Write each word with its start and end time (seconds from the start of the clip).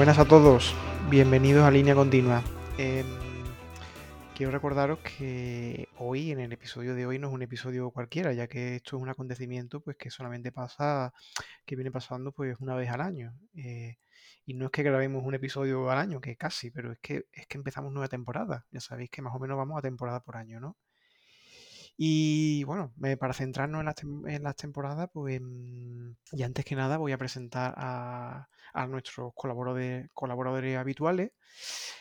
Buenas 0.00 0.18
a 0.18 0.24
todos. 0.24 0.74
Bienvenidos 1.10 1.62
a 1.62 1.70
Línea 1.70 1.94
Continua. 1.94 2.42
Em, 2.78 3.04
quiero 4.34 4.50
recordaros 4.50 4.98
que 5.00 5.88
hoy, 5.98 6.30
en 6.30 6.40
el 6.40 6.54
episodio 6.54 6.94
de 6.94 7.04
hoy, 7.04 7.18
no 7.18 7.28
es 7.28 7.34
un 7.34 7.42
episodio 7.42 7.90
cualquiera, 7.90 8.32
ya 8.32 8.48
que 8.48 8.76
esto 8.76 8.96
es 8.96 9.02
un 9.02 9.10
acontecimiento 9.10 9.82
pues 9.82 9.98
que 9.98 10.08
solamente 10.08 10.52
pasa, 10.52 11.12
que 11.66 11.76
viene 11.76 11.90
pasando 11.90 12.32
pues 12.32 12.56
una 12.60 12.76
vez 12.76 12.88
al 12.88 13.02
año. 13.02 13.34
Eh, 13.54 13.98
y 14.46 14.54
no 14.54 14.64
es 14.64 14.70
que 14.70 14.82
grabemos 14.84 15.22
un 15.22 15.34
episodio 15.34 15.90
al 15.90 15.98
año, 15.98 16.18
que 16.18 16.34
casi, 16.34 16.70
pero 16.70 16.92
es 16.92 16.98
que 17.00 17.26
es 17.30 17.46
que 17.46 17.58
empezamos 17.58 17.92
nueva 17.92 18.08
temporada. 18.08 18.64
Ya 18.70 18.80
sabéis 18.80 19.10
que 19.10 19.20
más 19.20 19.34
o 19.34 19.38
menos 19.38 19.58
vamos 19.58 19.76
a 19.78 19.82
temporada 19.82 20.20
por 20.20 20.38
año, 20.38 20.60
¿no? 20.60 20.78
Y 22.02 22.64
bueno, 22.64 22.94
para 23.18 23.34
centrarnos 23.34 23.80
en 24.26 24.42
las, 24.42 24.56
temporadas, 24.56 25.10
pues 25.12 25.38
mm, 25.38 26.12
y 26.32 26.42
antes 26.44 26.64
que 26.64 26.74
nada 26.74 26.96
voy 26.96 27.12
a 27.12 27.18
presentar 27.18 27.74
a, 27.76 28.48
nuestros 28.88 29.34
colaboradores, 29.34 30.08
colaboradores 30.14 30.78
habituales. 30.78 31.32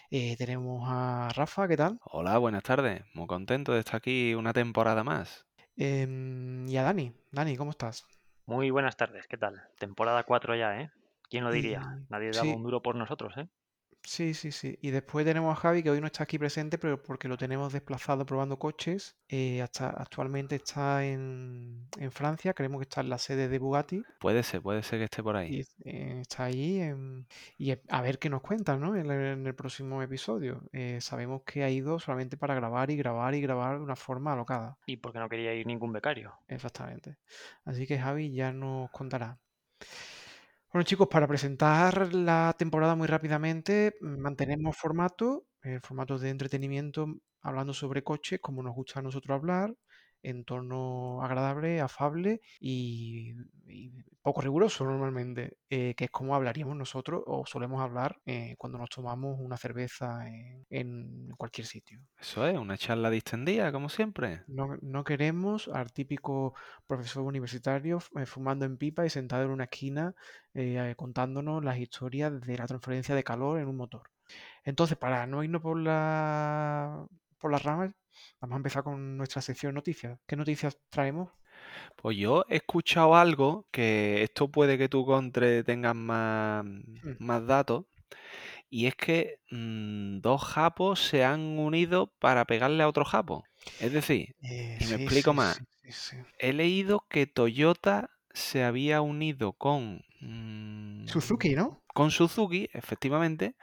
Eh, 0.09 0.37
tenemos 0.37 0.87
a 0.87 1.27
Rafa, 1.35 1.67
¿qué 1.67 1.75
tal? 1.75 1.99
Hola, 2.05 2.37
buenas 2.37 2.63
tardes. 2.63 3.03
Muy 3.13 3.27
contento 3.27 3.73
de 3.73 3.79
estar 3.79 3.97
aquí 3.97 4.33
una 4.35 4.53
temporada 4.53 5.03
más. 5.03 5.45
Em, 5.75 6.65
y 6.69 6.77
a 6.77 6.83
Dani. 6.83 7.13
Dani, 7.33 7.57
¿cómo 7.57 7.71
estás? 7.71 8.05
Muy 8.45 8.69
buenas 8.69 8.95
tardes, 8.95 9.27
¿qué 9.27 9.35
tal? 9.35 9.61
Temporada 9.79 10.23
4 10.23 10.55
ya, 10.55 10.79
¿eh? 10.79 10.91
¿Quién 11.29 11.43
lo 11.43 11.51
diría? 11.51 11.99
Nadie 12.07 12.31
daba 12.31 12.55
un 12.55 12.63
duro 12.63 12.81
por 12.81 12.95
nosotros, 12.95 13.33
¿eh? 13.35 13.49
Sí, 14.09 14.33
sí, 14.33 14.51
sí. 14.51 14.75
Y 14.81 14.89
después 14.89 15.23
tenemos 15.23 15.55
a 15.55 15.61
Javi, 15.61 15.83
que 15.83 15.91
hoy 15.91 16.01
no 16.01 16.07
está 16.07 16.23
aquí 16.23 16.39
presente, 16.39 16.79
pero 16.79 16.99
porque 16.99 17.27
lo 17.27 17.37
tenemos 17.37 17.71
desplazado 17.71 18.25
probando 18.25 18.57
coches. 18.57 19.15
Eh, 19.27 19.61
hasta 19.61 19.91
actualmente 19.91 20.55
está 20.55 21.05
en, 21.05 21.87
Francia, 22.09 22.55
creemos 22.55 22.79
que 22.79 22.85
está 22.85 23.01
en 23.01 23.09
la 23.09 23.19
sede 23.19 23.47
de 23.47 23.59
Bugatti. 23.59 24.01
Puede 24.19 24.41
ser, 24.41 24.63
puede 24.63 24.81
ser 24.81 24.97
que 24.97 25.05
esté 25.05 25.21
por 25.21 25.35
ahí. 25.35 25.59
Y, 25.59 25.87
eh, 25.87 26.21
está 26.21 26.45
ahí 26.45 26.91
y 27.59 27.71
a 27.87 28.01
ver 28.01 28.17
qué 28.17 28.31
nos 28.31 28.41
cuentan, 28.41 28.79
¿no? 28.79 28.95
En 28.95 29.11
el, 29.11 29.53
próximo 29.53 30.01
episodio. 30.01 30.63
Eh, 30.73 30.97
sabemos 31.01 31.43
que 31.43 31.63
ha 31.63 31.69
ido 31.69 31.99
solamente 31.99 32.35
para 32.35 32.55
grabar 32.55 32.89
y 32.89 32.97
grabar 32.97 33.35
y 33.35 33.41
grabar 33.41 33.77
de 33.77 33.83
una 33.83 33.95
forma 33.95 34.33
alocada. 34.33 34.79
Y 34.87 34.97
porque 34.97 35.19
no 35.19 35.29
quería 35.29 35.53
ir 35.53 35.67
ningún 35.67 35.93
becario. 35.93 36.33
Exactamente. 36.47 37.17
Así 37.63 37.85
que 37.85 37.99
Javi 37.99 38.31
ya 38.31 38.51
nos 38.53 38.89
contará. 38.89 39.37
Bueno, 40.71 40.83
chicos, 40.85 41.07
para 41.07 41.27
presentar 41.27 42.13
la 42.13 42.55
temporada 42.57 42.95
muy 42.95 43.07
rápidamente, 43.07 43.95
mantenemos 44.01 44.77
formato, 44.77 45.45
el 45.63 45.81
formato 45.81 46.19
de 46.19 46.29
entretenimiento, 46.29 47.07
hablando 47.41 47.73
sobre 47.73 48.03
coches, 48.03 48.39
como 48.39 48.61
nos 48.61 48.75
gusta 48.75 48.99
a 48.99 49.03
nosotros 49.03 49.35
hablar, 49.35 49.73
en 50.23 50.43
tono 50.43 51.21
agradable, 51.23 51.81
afable 51.81 52.41
y, 52.59 53.33
poco 54.21 54.41
riguroso 54.41 54.83
normalmente, 54.83 55.57
eh, 55.69 55.95
que 55.95 56.05
es 56.05 56.11
como 56.11 56.35
hablaríamos 56.35 56.75
nosotros 56.75 57.23
o 57.25 57.45
solemos 57.45 57.81
hablar 57.81 58.19
eh, 58.25 58.55
cuando 58.57 58.77
nos 58.77 58.89
tomamos 58.89 59.37
una 59.39 59.57
cerveza 59.57 60.25
en, 60.69 61.29
cualquier 61.37 61.65
sitio. 61.65 62.01
Eso 62.19 62.45
es, 62.45 62.57
una 62.57 62.77
charla 62.77 63.09
distendida, 63.09 63.71
como 63.71 63.89
siempre. 63.89 64.43
No, 64.47 65.03
queremos 65.03 65.69
al 65.69 65.93
típico 65.93 66.53
profesor 66.85 67.23
universitario 67.23 67.99
eh, 68.17 68.25
fumando 68.25 68.65
en 68.65 68.77
pipa 68.77 69.05
y 69.05 69.09
sentado 69.09 69.43
en 69.43 69.51
una 69.51 69.65
esquina 69.65 70.13
contándonos 70.97 71.63
las 71.63 71.77
historias 71.77 72.41
de 72.41 72.57
la 72.57 72.67
transferencia 72.67 73.15
de 73.15 73.23
calor 73.23 73.59
en 73.59 73.67
un 73.67 73.77
motor. 73.77 74.09
Entonces, 74.65 74.97
para 74.97 75.25
no 75.25 75.43
irnos 75.43 75.61
por 75.61 75.79
la 75.79 77.07
por 77.39 77.51
las 77.51 77.63
ramas, 77.63 77.91
vamos 78.39 78.55
a 78.55 78.57
empezar 78.57 78.83
con 78.83 79.17
nuestra 79.17 79.41
sección 79.41 79.73
noticias. 79.73 80.19
¿Qué 80.27 80.35
noticias 80.35 80.77
traemos? 80.89 81.29
Pues 81.95 82.17
yo 82.17 82.45
he 82.49 82.57
escuchado 82.57 83.15
algo 83.15 83.67
que 83.71 84.23
esto 84.23 84.49
puede 84.49 84.77
que 84.77 84.89
tú 84.89 85.05
contra 85.05 85.63
tengas 85.63 85.95
más, 85.95 86.63
hmm. 86.63 87.15
más 87.19 87.45
datos. 87.45 87.85
Y 88.69 88.85
es 88.85 88.95
que 88.95 89.39
mm, 89.49 90.19
dos 90.19 90.43
japos 90.43 90.99
se 91.01 91.23
han 91.25 91.57
unido 91.57 92.13
para 92.19 92.45
pegarle 92.45 92.83
a 92.83 92.87
otro 92.87 93.03
japo. 93.03 93.43
Es 93.79 93.91
decir, 93.91 94.35
eh, 94.43 94.77
y 94.79 94.85
me 94.85 94.95
explico 94.95 95.33
más. 95.33 95.61
he 96.37 96.53
leído 96.53 97.05
que 97.09 97.27
Toyota 97.27 98.11
se 98.31 98.63
había 98.63 99.01
unido 99.01 99.53
con... 99.53 100.03
Mm, 100.21 101.07
Suzuki, 101.07 101.55
¿no? 101.55 101.81
Con 101.93 102.11
Suzuki, 102.11 102.69
efectivamente, 102.73 103.55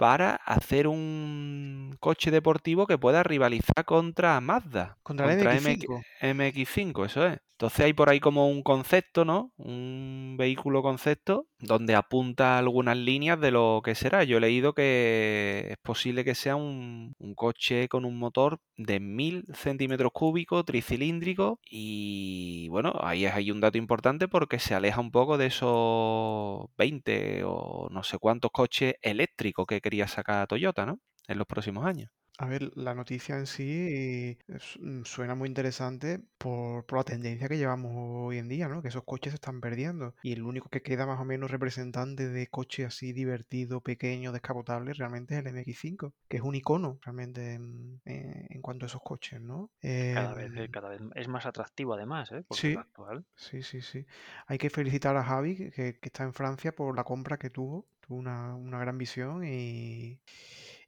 para 0.00 0.36
hacer 0.46 0.88
un 0.88 1.94
coche 2.00 2.30
deportivo 2.30 2.86
que 2.86 2.96
pueda 2.96 3.22
rivalizar 3.22 3.84
contra 3.84 4.40
Mazda. 4.40 4.96
Contra, 5.02 5.30
el 5.30 5.40
MX5. 5.42 6.02
MX5, 6.22 7.04
eso 7.04 7.26
es. 7.26 7.38
Entonces 7.60 7.80
hay 7.84 7.92
por 7.92 8.08
ahí 8.08 8.20
como 8.20 8.48
un 8.48 8.62
concepto, 8.62 9.26
¿no? 9.26 9.52
Un 9.58 10.36
vehículo 10.38 10.80
concepto 10.80 11.46
donde 11.58 11.94
apunta 11.94 12.56
algunas 12.56 12.96
líneas 12.96 13.38
de 13.38 13.50
lo 13.50 13.82
que 13.84 13.94
será. 13.94 14.24
Yo 14.24 14.38
he 14.38 14.40
leído 14.40 14.72
que 14.72 15.66
es 15.72 15.76
posible 15.82 16.24
que 16.24 16.34
sea 16.34 16.56
un, 16.56 17.14
coche 17.36 17.88
con 17.90 18.06
un 18.06 18.18
motor 18.18 18.60
de 18.78 18.98
1000 18.98 19.44
centímetros 19.52 20.10
cúbicos, 20.14 20.64
tricilíndrico 20.64 21.60
y 21.70 22.68
bueno, 22.70 22.94
ahí 23.02 23.26
es 23.26 23.50
un 23.50 23.60
dato 23.60 23.76
importante 23.76 24.26
porque 24.26 24.58
se 24.58 24.74
aleja 24.74 24.98
un 25.02 25.10
poco 25.10 25.36
de 25.36 25.46
esos 25.46 26.66
20 26.78 27.42
o 27.44 27.88
no 27.90 28.02
sé 28.04 28.16
cuántos 28.16 28.52
coches 28.52 28.94
eléctricos 29.02 29.66
que 29.66 29.82
quería 29.82 30.08
sacar 30.08 30.46
Toyota, 30.46 30.86
¿no? 30.86 30.98
En 31.28 31.36
los 31.36 31.46
próximos 31.46 31.84
años. 31.84 32.10
A 32.40 32.46
ver, 32.46 32.74
la 32.74 32.94
noticia 32.94 33.36
en 33.36 33.46
sí 33.46 34.38
mm, 34.80 35.02
suena 35.02 35.34
muy 35.34 35.46
interesante 35.46 36.20
por, 36.38 36.90
la 36.90 37.04
tendencia 37.04 37.48
que 37.48 37.58
llevamos 37.58 37.92
hoy 37.94 38.38
en 38.38 38.48
día, 38.48 38.66
¿no? 38.66 38.80
Que 38.80 38.88
esos 38.88 39.04
coches 39.04 39.32
se 39.32 39.34
están 39.34 39.60
perdiendo. 39.60 40.14
Y 40.22 40.32
el 40.32 40.44
único 40.44 40.70
que 40.70 40.80
queda 40.80 41.04
más 41.04 41.20
o 41.20 41.26
menos 41.26 41.50
representante 41.50 42.30
de 42.30 42.46
coche 42.46 42.86
así 42.86 43.12
divertido, 43.12 43.82
pequeño, 43.82 44.32
descapotable, 44.32 44.94
realmente 44.94 45.34
es 45.34 45.44
el 45.44 45.54
MX5, 45.54 46.14
que 46.28 46.38
es 46.38 46.42
un 46.42 46.54
icono 46.54 46.98
realmente 47.02 47.52
en, 47.52 48.00
eh, 48.06 48.58
cuanto 48.62 48.86
a 48.86 48.88
esos 48.88 49.02
coches, 49.02 49.38
¿no? 49.38 49.70
Cada 49.82 50.32
vez, 50.32 50.50
eh, 50.54 50.64
em, 50.64 50.70
cada 50.70 50.88
vez 50.88 51.02
es 51.16 51.28
más 51.28 51.44
atractivo 51.44 51.92
además, 51.92 52.32
¿eh? 52.32 52.42
sí, 52.52 52.74
actual. 52.74 53.22
sí, 53.36 53.62
sí, 53.62 53.82
sí. 53.82 54.06
Hay 54.46 54.56
que 54.56 54.70
felicitar 54.70 55.14
a 55.14 55.24
Javi, 55.24 55.70
que, 55.72 55.98
está 56.00 56.24
en 56.24 56.32
Francia, 56.32 56.72
por 56.72 56.96
la 56.96 57.04
compra 57.04 57.36
que 57.36 57.50
tuvo. 57.50 57.86
Tuvo 58.00 58.16
una, 58.16 58.56
una 58.56 58.78
gran 58.78 58.96
visión 58.96 59.44
y 59.44 60.18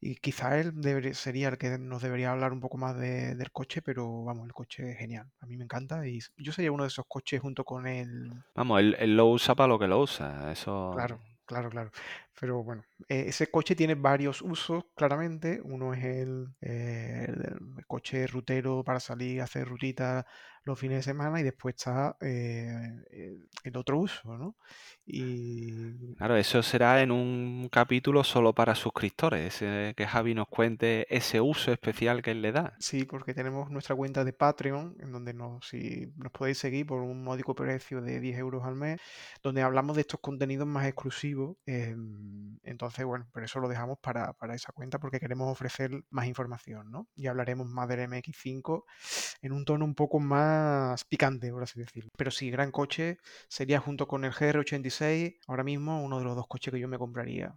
y 0.05 0.17
quizá 0.17 0.59
él 0.59 0.75
sería 1.15 1.49
el 1.49 1.59
que 1.59 1.79
nos 1.79 2.03
debería 2.03 2.33
hablar 2.33 2.53
un 2.53 2.59
poco 2.59 2.77
más 2.77 2.99
del 2.99 3.53
coche, 3.53 3.83
pero 3.83 4.25
vamos, 4.25 4.47
el 4.47 4.53
coche 4.53 4.91
es 4.91 4.99
genial. 4.99 5.31
A 5.41 5.47
mí 5.47 5.57
me 5.57 5.63
encanta 5.63 6.05
y 6.09 6.19
yo 6.37 6.53
sería 6.53 6.73
uno 6.73 6.83
de 6.83 6.89
esos 6.89 7.07
coches 7.07 7.41
junto 7.41 7.65
con 7.65 7.87
él. 7.87 8.33
Vamos, 8.57 8.81
él, 8.81 8.97
él 8.99 9.17
lo 9.17 9.29
usa 9.29 9.55
para 9.55 9.69
lo 9.69 9.79
que 9.79 9.87
lo 9.87 10.01
usa. 10.01 10.51
Eso. 10.51 10.91
Claro, 10.97 11.21
claro, 11.47 11.71
claro. 11.71 11.93
Pero 12.41 12.65
bueno, 12.65 12.85
e, 13.09 13.29
ese 13.29 13.49
coche 13.49 13.77
tiene 13.77 13.95
varios 13.95 14.43
usos, 14.43 14.87
claramente. 14.97 15.61
Uno 15.63 15.95
es 15.95 16.03
el, 16.03 16.49
eh, 16.61 17.27
el, 17.29 17.87
coche 17.87 18.27
rutero 18.27 18.83
para 18.83 18.99
salir 18.99 19.41
a 19.41 19.45
hacer 19.45 19.69
rutitas 19.69 20.25
los 20.65 20.79
fines 20.79 20.99
de 20.99 21.03
semana 21.03 21.41
y 21.41 21.43
después 21.43 21.75
está 21.77 22.17
eh, 22.21 23.41
el 23.65 23.77
otro 23.77 23.99
uso, 23.99 24.37
¿no? 24.37 24.57
Y... 25.05 26.15
Claro, 26.15 26.37
eso 26.37 26.63
será 26.63 27.03
en 27.03 27.11
un 27.11 27.69
capítulo 27.71 28.23
solo 28.23 28.55
para 28.55 28.75
suscriptores, 28.75 29.59
que 29.59 30.07
Javi 30.09 30.35
nos 30.35 30.47
cuente 30.49 31.07
ese 31.15 31.41
uso 31.41 31.73
especial 31.73 32.23
que 32.23 32.31
él 32.31 32.43
le 32.43 32.53
da. 32.53 32.75
Sí, 32.79 33.05
porque 33.05 33.35
tenemos 33.35 33.71
nuestra 33.71 33.97
cuenta 33.97 34.25
de 34.25 34.33
Patreon, 34.33 34.97
en 35.01 35.11
donde 35.11 35.35
nos, 35.35 35.67
si 35.67 36.13
nos 36.17 36.31
podéis 36.31 36.59
seguir 36.59 36.87
por 36.87 37.03
un 37.03 37.25
módico 37.25 37.55
precio 37.55 38.01
de 38.01 38.21
10 38.21 38.39
euros 38.39 38.65
al 38.65 38.77
mes, 38.77 39.01
donde 39.43 39.63
hablamos 39.63 39.97
de 39.97 40.03
estos 40.03 40.21
contenidos 40.21 40.69
más 40.69 40.87
exclusivos. 40.87 41.57
Em, 41.67 42.59
entonces, 42.63 43.05
bueno, 43.05 43.27
por 43.33 43.43
eso 43.43 43.59
lo 43.59 43.69
dejamos 43.69 43.99
para, 43.99 44.33
para 44.35 44.55
esa 44.55 44.73
cuenta, 44.73 45.01
porque 45.01 45.19
queremos 45.19 45.51
ofrecer 45.51 46.05
más 46.11 46.27
información, 46.27 46.91
¿no? 46.93 47.09
Y 47.17 47.27
hablaremos 47.27 47.67
más 47.67 47.89
del 47.89 48.09
MX5 48.09 48.85
en 49.43 49.53
un 49.53 49.65
tono 49.65 49.85
un 49.85 49.95
poco 49.95 50.21
más 50.21 50.52
picante, 51.09 51.51
por 51.51 51.63
así 51.63 51.81
decirlo. 51.81 52.11
Pero 52.17 52.31
sí, 52.31 52.51
gran 52.51 52.71
coche. 52.71 53.19
Sería 53.49 53.81
junto 53.81 54.07
con 54.07 54.25
el 54.25 54.33
GR86, 54.33 55.39
ahora 55.47 55.65
mismo 55.65 56.03
uno 56.03 56.19
de 56.19 56.25
los 56.25 56.37
dos 56.37 56.47
coches 56.47 56.73
que 56.73 56.81
yo 56.81 56.89
me 56.89 56.99
compraría. 56.99 57.55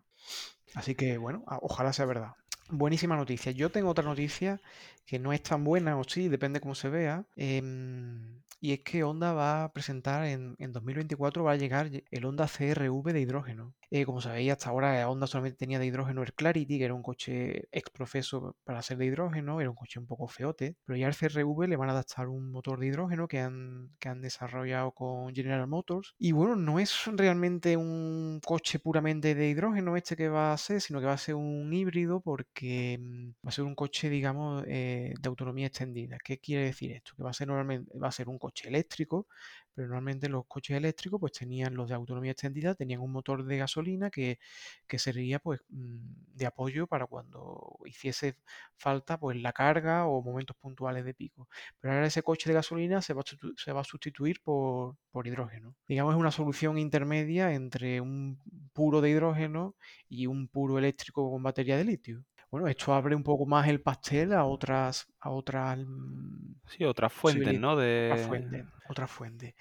Así 0.74 0.95
que 0.95 1.18
bueno, 1.18 1.44
ojalá 1.62 1.94
sea 1.94 2.06
verdad. 2.06 2.33
Buenísima 2.69 3.15
noticia. 3.15 3.51
Yo 3.51 3.69
tengo 3.69 3.89
otra 3.89 4.03
noticia 4.03 4.59
que 5.06 5.19
no 5.19 5.33
es 5.33 5.44
tan 5.44 5.63
buena, 5.63 5.97
o 5.97 6.03
sí, 6.03 6.30
depende 6.30 6.59
cómo 6.59 6.74
se 6.75 6.89
vea. 6.89 7.25
Em, 7.36 8.42
y 8.59 8.74
es 8.74 8.80
que 8.80 9.03
Honda 9.03 9.33
va 9.33 9.63
a 9.65 9.71
presentar 9.71 10.25
en, 10.25 10.56
en 10.57 10.74
2024, 10.74 11.44
va 11.44 11.51
a 11.51 11.56
llegar 11.57 11.91
el 12.09 12.25
Honda 12.25 12.48
CRV 12.48 13.13
de 13.13 13.21
hidrógeno. 13.21 13.75
Eh, 13.92 14.06
como 14.06 14.22
sabéis, 14.22 14.52
hasta 14.52 14.70
ahora 14.70 15.08
Honda 15.10 15.28
solamente 15.28 15.58
tenía 15.58 15.80
de 15.80 15.86
hidrógeno 15.86 16.24
el 16.24 16.34
Clarity, 16.34 16.78
que 16.78 16.86
era 16.86 16.94
un 16.94 17.04
coche 17.04 17.68
exprofeso 17.72 18.56
para 18.64 18.82
ser 18.82 18.98
de 18.98 19.06
hidrógeno, 19.06 19.62
era 19.62 19.70
un 19.70 19.76
coche 19.76 20.00
un 20.00 20.08
poco 20.08 20.28
feote, 20.28 20.76
pero 20.86 20.98
ya 20.98 21.08
al 21.08 21.14
CRV 21.16 21.68
le 21.68 21.76
van 21.76 21.90
a 21.90 21.92
adaptar 21.94 22.28
un 22.28 22.52
motor 22.52 22.80
de 22.80 22.88
hidrógeno 22.88 23.28
que 23.28 23.40
han, 23.40 23.92
que 24.00 24.10
han 24.10 24.22
desarrollado 24.22 24.92
con 24.92 25.34
General 25.36 25.68
Motors. 25.68 26.16
Y 26.18 26.32
bueno, 26.32 26.56
no 26.56 26.80
es 26.80 27.06
realmente 27.08 27.78
un 27.78 28.40
coche 28.44 28.80
puramente 28.80 29.36
de 29.36 29.50
hidrógeno 29.50 29.96
este 29.98 30.16
que 30.16 30.30
va 30.30 30.54
a 30.54 30.58
ser, 30.58 30.82
sino 30.82 31.00
que 31.00 31.06
va 31.06 31.14
a 31.14 31.18
ser 31.18 31.36
un 31.36 31.72
híbrido 31.74 32.22
porque 32.22 32.98
mm, 33.00 33.30
va 33.46 33.50
a 33.50 33.52
ser 33.52 33.66
un 33.66 33.76
coche, 33.76 34.10
digamos, 34.10 34.64
eh, 34.68 35.14
de 35.20 35.30
autonomía 35.30 35.68
extendida. 35.68 36.18
¿Qué 36.24 36.40
quiere 36.40 36.66
decir 36.66 36.92
esto? 36.92 37.14
Que 37.16 37.24
va 37.24 37.30
a 37.32 37.34
ser 37.34 37.48
normalmente, 37.48 37.92
va 37.98 38.08
a 38.10 38.12
ser 38.12 38.30
un 38.30 38.40
coche 38.40 38.68
eléctrico, 38.68 39.28
pero 39.75 39.88
normalmente 39.89 40.30
los 40.30 40.45
coches 40.48 40.77
eléctricos 40.77 41.19
pues 41.19 41.33
tenían 41.33 41.75
los 41.75 41.89
de 41.89 41.95
autonomía 41.95 42.31
extendida, 42.31 42.75
tenían 42.75 43.01
un 43.01 43.12
motor 43.12 43.44
de 43.45 43.57
gasolina 43.57 44.10
que, 44.10 44.39
que 44.88 45.00
sería 45.00 45.39
pues 45.39 45.62
mm, 45.69 46.36
de 46.36 46.45
apoyo 46.45 46.88
para 46.88 47.06
cuando 47.07 47.77
hiciese 47.86 48.38
falta 48.77 49.19
pues 49.19 49.38
la 49.42 49.54
carga 49.54 50.06
o 50.07 50.22
momentos 50.24 50.56
puntuales 50.57 51.06
de 51.06 51.13
pico. 51.13 51.48
Pero 51.80 51.94
ahora 51.94 52.07
ese 52.07 52.24
coche 52.24 52.50
de 52.50 52.56
gasolina 52.56 53.01
se 53.01 53.13
va 53.13 53.22
a, 53.22 53.25
se 53.57 53.72
va 53.72 53.81
a 53.81 53.83
sustituir 53.83 54.42
por, 54.44 54.95
por 55.12 55.27
hidrógeno. 55.27 55.75
Digamos 55.88 56.13
es 56.16 56.19
una 56.19 56.31
solución 56.31 56.77
intermedia 56.77 57.54
entre 57.54 58.01
un 58.01 58.39
puro 58.74 59.01
de 59.01 59.10
hidrógeno 59.12 59.75
y 60.10 60.27
un 60.27 60.48
puro 60.48 60.77
eléctrico 60.80 61.30
con 61.31 61.44
batería 61.44 61.77
de 61.77 61.86
litio. 61.86 62.24
Bueno, 62.56 62.69
esto 62.69 62.94
abre 62.94 63.13
un 63.13 63.24
poco 63.24 63.46
más 63.46 63.68
el 63.68 63.81
pastel 63.81 64.31
a 64.31 64.46
otras, 64.46 65.07
a 65.19 65.30
otras. 65.30 65.78
Mm, 65.78 66.54
sí, 66.69 66.86
otras 66.86 67.12
fuentes, 67.12 67.60
¿no? 67.60 67.75
De... 67.75 68.10
Otra 68.13 68.28
fuente, 68.28 68.66
otra 68.88 69.07
fuente. 69.07 69.56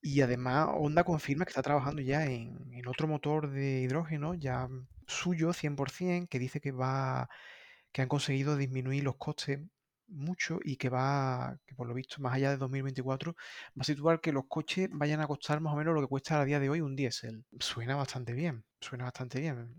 Y 0.00 0.20
además, 0.20 0.70
Honda 0.74 1.04
confirma 1.04 1.44
que 1.44 1.50
está 1.50 1.62
trabajando 1.62 2.02
ya 2.02 2.24
en, 2.24 2.58
en 2.72 2.88
otro 2.88 3.06
motor 3.06 3.52
de 3.52 3.82
hidrógeno, 3.82 4.34
ya 4.34 4.68
suyo, 5.06 5.52
100%, 5.52 6.26
que 6.28 6.40
dice 6.40 6.60
que 6.60 6.72
va, 6.72 7.28
que 7.92 8.02
han 8.02 8.08
conseguido 8.08 8.56
disminuir 8.56 9.04
los 9.04 9.14
costes 9.14 9.60
mucho 10.12 10.58
y 10.62 10.76
que 10.76 10.88
va, 10.88 11.58
que 11.66 11.74
por 11.74 11.88
lo 11.88 11.94
visto, 11.94 12.20
más 12.20 12.34
allá 12.34 12.50
de 12.50 12.56
2024, 12.56 13.34
va 13.34 13.80
a 13.80 13.84
situar 13.84 14.20
que 14.20 14.32
los 14.32 14.44
coches 14.48 14.88
vayan 14.92 15.20
a 15.20 15.26
costar 15.26 15.60
más 15.60 15.72
o 15.72 15.76
menos 15.76 15.94
lo 15.94 16.00
que 16.00 16.08
cuesta 16.08 16.40
a 16.40 16.44
día 16.44 16.60
de 16.60 16.70
hoy 16.70 16.80
un 16.80 16.96
diésel. 16.96 17.44
Suena 17.58 17.96
bastante 17.96 18.32
bien, 18.32 18.64
suena 18.80 19.04
bastante 19.04 19.40
bien, 19.40 19.74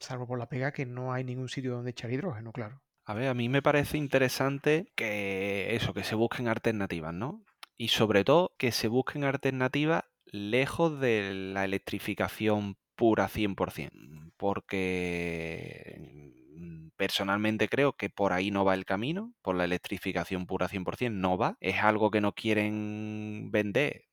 salvo 0.00 0.26
por 0.26 0.38
la 0.38 0.48
pega 0.48 0.72
que 0.72 0.86
no 0.86 1.12
hay 1.12 1.24
ningún 1.24 1.48
sitio 1.48 1.74
donde 1.74 1.90
echar 1.90 2.12
hidrógeno, 2.12 2.52
claro. 2.52 2.82
A 3.06 3.14
ver, 3.14 3.28
a 3.28 3.34
mí 3.34 3.48
me 3.48 3.62
parece 3.62 3.98
interesante 3.98 4.90
que 4.96 5.74
eso, 5.76 5.92
que 5.92 6.04
se 6.04 6.14
busquen 6.14 6.48
alternativas, 6.48 7.12
¿no? 7.12 7.44
Y 7.76 7.88
sobre 7.88 8.24
todo 8.24 8.54
que 8.56 8.72
se 8.72 8.88
busquen 8.88 9.24
alternativas 9.24 10.04
lejos 10.24 10.98
de 11.00 11.34
la 11.34 11.64
electrificación 11.64 12.78
pura 12.96 13.28
100%, 13.28 14.32
porque 14.36 16.33
personalmente 16.96 17.68
creo 17.68 17.94
que 17.94 18.10
por 18.10 18.32
ahí 18.32 18.50
no 18.50 18.64
va 18.64 18.74
el 18.74 18.84
camino, 18.84 19.32
por 19.42 19.56
la 19.56 19.64
electrificación 19.64 20.46
pura 20.46 20.68
100% 20.68 21.20
no 21.20 21.38
va. 21.38 21.56
Es 21.60 21.82
algo 21.82 22.10
que 22.10 22.20
no 22.20 22.32
quieren 22.32 23.50
vender 23.50 24.04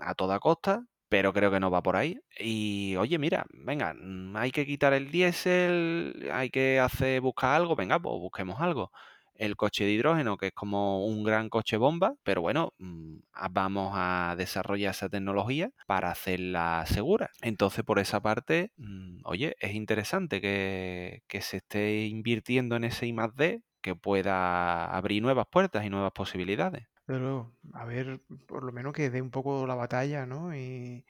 a 0.00 0.14
toda 0.14 0.38
costa, 0.40 0.84
pero 1.08 1.32
creo 1.32 1.50
que 1.50 1.60
no 1.60 1.70
va 1.70 1.82
por 1.82 1.96
ahí. 1.96 2.18
Y 2.38 2.96
oye, 2.96 3.18
mira, 3.18 3.46
venga, 3.50 3.94
hay 4.34 4.50
que 4.50 4.66
quitar 4.66 4.92
el 4.94 5.10
diésel, 5.10 6.30
hay 6.32 6.50
que 6.50 6.80
hacer 6.80 7.20
buscar 7.20 7.54
algo, 7.56 7.76
venga, 7.76 7.98
pues 8.00 8.14
busquemos 8.20 8.60
algo 8.60 8.90
el 9.38 9.56
coche 9.56 9.84
de 9.84 9.92
hidrógeno, 9.92 10.36
que 10.36 10.48
es 10.48 10.52
como 10.52 11.06
un 11.06 11.22
gran 11.24 11.48
coche 11.48 11.76
bomba, 11.76 12.14
pero 12.24 12.42
bueno, 12.42 12.74
mm, 12.78 13.18
vamos 13.50 13.92
a 13.94 14.34
desarrollar 14.36 14.90
esa 14.90 15.08
tecnología 15.08 15.70
para 15.86 16.10
hacerla 16.10 16.84
segura. 16.86 17.30
Entonces, 17.40 17.84
por 17.84 17.98
esa 18.00 18.20
parte, 18.20 18.72
mm, 18.76 19.20
oye, 19.24 19.56
es 19.60 19.74
interesante 19.74 20.40
que, 20.40 21.22
se 21.40 21.58
esté 21.58 22.06
invirtiendo 22.06 22.74
en 22.76 22.84
ese 22.84 23.06
I 23.06 23.14
D 23.36 23.62
que 23.80 23.94
pueda 23.94 24.86
abrir 24.86 25.22
nuevas 25.22 25.46
puertas 25.46 25.84
y 25.84 25.90
nuevas 25.90 26.12
posibilidades. 26.12 26.88
Pero, 27.06 27.52
a 27.72 27.84
ver, 27.84 28.20
por 28.46 28.64
lo 28.64 28.72
menos 28.72 28.92
que 28.92 29.08
dé 29.08 29.22
un 29.22 29.30
poco 29.30 29.66
la 29.66 29.76
batalla, 29.76 30.26
¿no? 30.26 30.54
Y, 30.54 31.04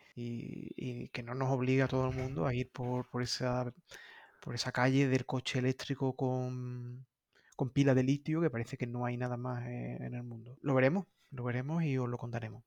que 1.12 1.22
no 1.22 1.34
nos 1.34 1.50
obligue 1.50 1.82
a 1.82 1.88
todo 1.88 2.10
el 2.10 2.16
mundo 2.16 2.46
a 2.46 2.54
ir 2.54 2.70
por, 2.70 3.08
por, 3.08 3.22
esa, 3.22 3.72
por 4.40 4.54
esa 4.54 4.70
calle 4.72 5.08
del 5.08 5.26
coche 5.26 5.58
eléctrico 5.60 6.14
con, 6.14 7.06
con 7.58 7.70
pila 7.70 7.92
de 7.92 8.04
litio, 8.04 8.40
que 8.40 8.50
parece 8.50 8.76
que 8.76 8.86
no 8.86 9.04
hay 9.04 9.16
nada 9.16 9.36
más 9.36 9.66
eh, 9.66 9.96
en 9.98 10.14
el 10.14 10.22
mundo. 10.22 10.56
Lo 10.62 10.74
veremos, 10.74 11.06
lo 11.32 11.42
veremos 11.42 11.82
y 11.82 11.98
os 11.98 12.08
lo 12.08 12.16
contaremos. 12.16 12.62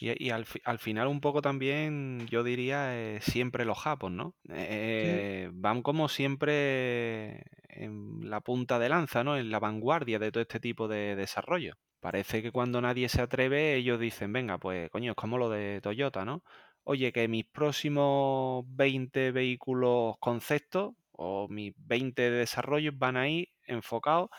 Y, 0.00 0.30
al, 0.30 0.46
final 0.78 1.08
un 1.08 1.20
poco 1.20 1.42
también, 1.42 2.26
yo 2.26 2.42
diría, 2.42 2.96
eh, 2.96 3.20
siempre 3.20 3.66
los 3.66 3.78
japos, 3.78 4.10
¿no? 4.10 4.34
Eh, 4.48 5.50
van 5.52 5.82
como 5.82 6.08
siempre 6.08 7.44
en 7.68 8.30
la 8.30 8.40
punta 8.40 8.78
de 8.78 8.88
lanza, 8.88 9.22
¿no? 9.24 9.36
En 9.36 9.50
la 9.50 9.58
vanguardia 9.58 10.18
de 10.18 10.32
todo 10.32 10.40
este 10.40 10.58
tipo 10.58 10.88
de 10.88 11.16
desarrollo. 11.16 11.74
Parece 12.00 12.40
que 12.40 12.50
cuando 12.50 12.80
nadie 12.80 13.10
se 13.10 13.20
atreve, 13.20 13.74
ellos 13.74 14.00
dicen, 14.00 14.32
venga, 14.32 14.56
pues 14.56 14.88
coño, 14.90 15.10
es 15.10 15.16
como 15.16 15.36
lo 15.36 15.50
de 15.50 15.82
Toyota, 15.82 16.24
¿no? 16.24 16.42
Oye, 16.84 17.12
que 17.12 17.28
mis 17.28 17.44
próximos 17.44 18.64
20 18.68 19.32
vehículos 19.32 20.16
conceptos 20.18 20.94
o 21.22 21.48
mis 21.48 21.74
20 21.76 22.30
desarrollos 22.30 22.96
van 22.96 23.18
a 23.18 23.28
ir 23.28 23.48
enfocados 23.66 24.30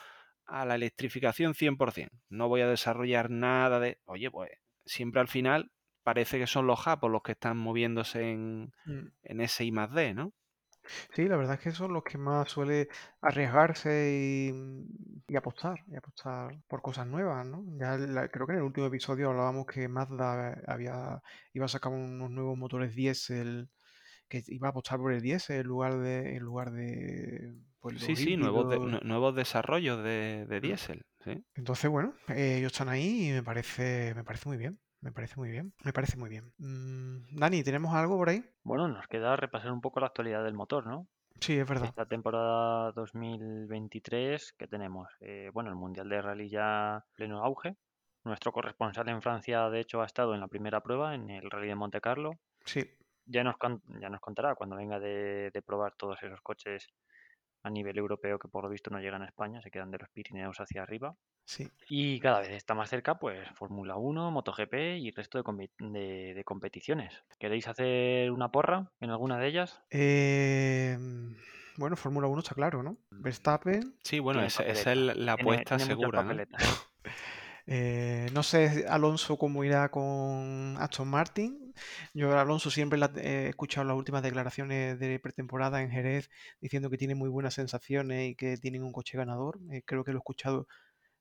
a 0.48 0.66
la 0.66 0.74
electrificación 0.74 1.54
100%. 1.54 2.10
No 2.30 2.50
voy 2.50 2.62
a 2.62 2.68
desarrollar 2.68 3.30
nada 3.30 3.80
de... 3.80 4.00
Oye, 4.06 4.32
pues 4.32 4.50
siempre 4.84 5.22
al 5.22 5.28
final 5.28 5.72
parece 6.02 6.40
que 6.40 6.48
son 6.48 6.66
los 6.66 6.80
japos 6.80 7.12
los 7.12 7.22
que 7.22 7.34
están 7.34 7.58
moviéndose 7.58 8.32
en, 8.32 8.74
mm. 8.86 9.08
en 9.22 9.42
ese 9.42 9.64
I 9.64 9.72
más 9.72 9.94
D, 9.94 10.16
¿no? 10.16 10.34
Sí, 11.14 11.28
la 11.28 11.38
verdad 11.38 11.54
es 11.54 11.60
que 11.60 11.72
son 11.72 11.94
los 11.94 12.04
que 12.04 12.18
más 12.18 12.50
suele 12.50 12.90
arriesgarse 13.22 14.52
y, 15.28 15.36
apostar, 15.36 15.84
y 15.88 15.96
apostar 15.96 16.64
por 16.68 16.82
cosas 16.82 17.06
nuevas, 17.06 17.46
¿no? 17.46 17.64
Ya 17.78 17.96
creo 18.30 18.48
que 18.48 18.54
en 18.54 18.60
el 18.60 18.66
último 18.66 18.88
episodio 18.88 19.30
hablábamos 19.30 19.68
que 19.68 19.88
Mazda 19.88 20.60
había, 20.66 21.22
iba 21.54 21.66
a 21.66 21.70
sacar 21.70 21.92
unos 21.92 22.32
nuevos 22.32 22.58
motores 22.58 22.96
diésel 22.96 23.70
que 24.32 24.42
iba 24.48 24.70
a 24.70 24.72
apostar 24.72 24.98
por 24.98 25.12
el 25.12 25.22
10 25.22 25.50
en 25.50 25.68
lugar 25.68 25.98
de 26.00 26.38
en 26.38 26.44
lugar 26.44 26.72
de 26.72 27.54
pues, 27.82 28.00
sí 28.00 28.16
sí 28.16 28.38
nuevos, 28.38 29.04
nuevos 29.04 29.36
desarrollos 29.36 30.02
de, 30.04 30.46
de 30.48 30.62
diésel 30.62 31.06
entonces 31.54 31.92
bueno 31.92 32.14
eh, 32.30 32.60
ellos 32.60 32.72
están 32.72 32.88
ahí 32.88 33.30
y 33.30 33.32
me 33.34 33.44
parece 33.44 34.14
me 34.16 34.24
parece 34.24 34.48
muy 34.48 34.58
bien 34.58 34.80
me 35.02 35.12
parece 35.12 35.36
muy 35.36 35.50
bien 35.52 35.74
me 35.84 35.92
parece 35.92 36.16
muy 36.16 36.30
bien. 36.30 36.54
Mm, 36.60 37.40
Dani 37.40 37.64
tenemos 37.64 37.94
algo 37.94 38.18
por 38.18 38.30
ahí 38.30 38.44
bueno 38.64 38.88
nos 38.88 39.06
queda 39.08 39.36
repasar 39.36 39.74
un 39.74 39.82
poco 39.82 40.00
la 40.00 40.08
actualidad 40.08 40.44
del 40.44 40.54
motor 40.54 40.88
no 40.88 41.08
Sí, 41.40 41.58
es 41.58 41.68
verdad. 41.68 41.86
Esta 41.86 42.06
temporada 42.06 42.92
2023 42.92 44.54
que 44.54 44.68
tenemos, 44.68 45.08
eh, 45.22 45.50
bueno, 45.52 45.72
el 45.72 45.76
Mundial 45.76 46.08
de 46.08 46.22
Rally 46.22 46.50
ya 46.50 47.04
pleno 47.16 47.44
auge. 47.44 47.78
Nuestro 48.24 48.52
corresponsal 48.52 49.10
en 49.10 49.24
Francia, 49.24 49.68
de 49.72 49.80
hecho, 49.80 50.04
ha 50.04 50.06
estado 50.06 50.36
en 50.36 50.40
la 50.40 50.48
primera 50.48 50.82
prueba, 50.82 51.16
en 51.16 51.32
el 51.32 51.50
Rally 51.50 51.70
de 51.70 51.76
Monte 51.76 52.00
Carlo. 52.00 52.34
Sí 52.64 52.88
ya 53.26 53.44
nos, 53.44 53.56
ya 54.00 54.10
nos 54.10 54.20
contará 54.20 54.56
cuando 54.56 54.76
venga 54.76 55.00
de, 55.00 55.52
probar 55.66 55.96
todos 55.96 56.22
esos 56.24 56.42
coches 56.42 56.90
a 57.64 57.70
nivel 57.70 57.98
europeo 57.98 58.40
que 58.40 58.48
por 58.48 58.64
lo 58.64 58.70
visto 58.70 58.90
no 58.90 59.00
llegan 59.00 59.22
a 59.22 59.26
España, 59.26 59.62
se 59.62 59.70
quedan 59.70 59.92
de 59.92 60.00
los 60.00 60.10
Pirineos 60.10 60.60
hacia 60.60 60.82
arriba. 60.82 61.16
Sí. 61.46 61.70
Y 61.90 62.20
cada 62.20 62.40
vez 62.40 62.52
está 62.52 62.74
más 62.74 62.90
cerca, 62.90 63.20
pues 63.20 63.48
Fórmula 63.56 63.98
1, 63.98 64.32
MotoGP 64.32 64.74
y 65.00 65.10
el 65.10 65.16
resto 65.16 65.42
de, 65.42 66.34
de, 66.36 66.44
competiciones. 66.44 67.24
¿Queréis 67.40 67.68
hacer 67.68 68.32
una 68.32 68.52
porra 68.52 68.92
en 69.00 69.10
alguna 69.10 69.38
de 69.38 69.48
ellas? 69.48 69.82
Em, 69.90 71.36
bueno, 71.78 71.96
Fórmula 71.96 72.28
1 72.28 72.40
está 72.40 72.56
claro, 72.56 72.84
¿no? 72.84 72.98
Verstappen. 73.12 73.96
Sí, 74.04 74.20
bueno, 74.20 74.44
esa, 74.44 74.64
es 74.64 74.86
la 74.96 75.34
apuesta 75.34 75.78
segura. 75.80 76.24
¿no? 76.24 76.34
Eh, 77.68 78.28
no 78.34 78.44
sé 78.44 78.86
Alonso 78.90 79.38
cómo 79.38 79.64
irá 79.64 79.90
con 79.90 80.76
Aston 80.80 81.08
Martin. 81.08 81.71
Yo 82.14 82.38
Alonso 82.38 82.70
siempre 82.70 83.00
he 83.18 83.50
escuchado 83.50 83.88
las 83.88 83.98
últimas 83.98 84.24
declaraciones 84.24 85.00
de 85.00 85.20
pretemporada 85.20 85.82
en 85.82 85.92
Jerez 85.92 86.30
diciendo 86.60 86.90
que 86.90 86.98
tiene 86.98 87.16
muy 87.16 87.30
buenas 87.30 87.54
sensaciones 87.54 88.32
y 88.32 88.36
que 88.36 88.58
tienen 88.58 88.84
un 88.84 88.92
coche 88.92 89.18
ganador. 89.18 89.60
Eh, 89.72 89.82
creo 89.86 90.04
que 90.04 90.12
lo 90.12 90.18
he 90.18 90.22
escuchado 90.22 90.68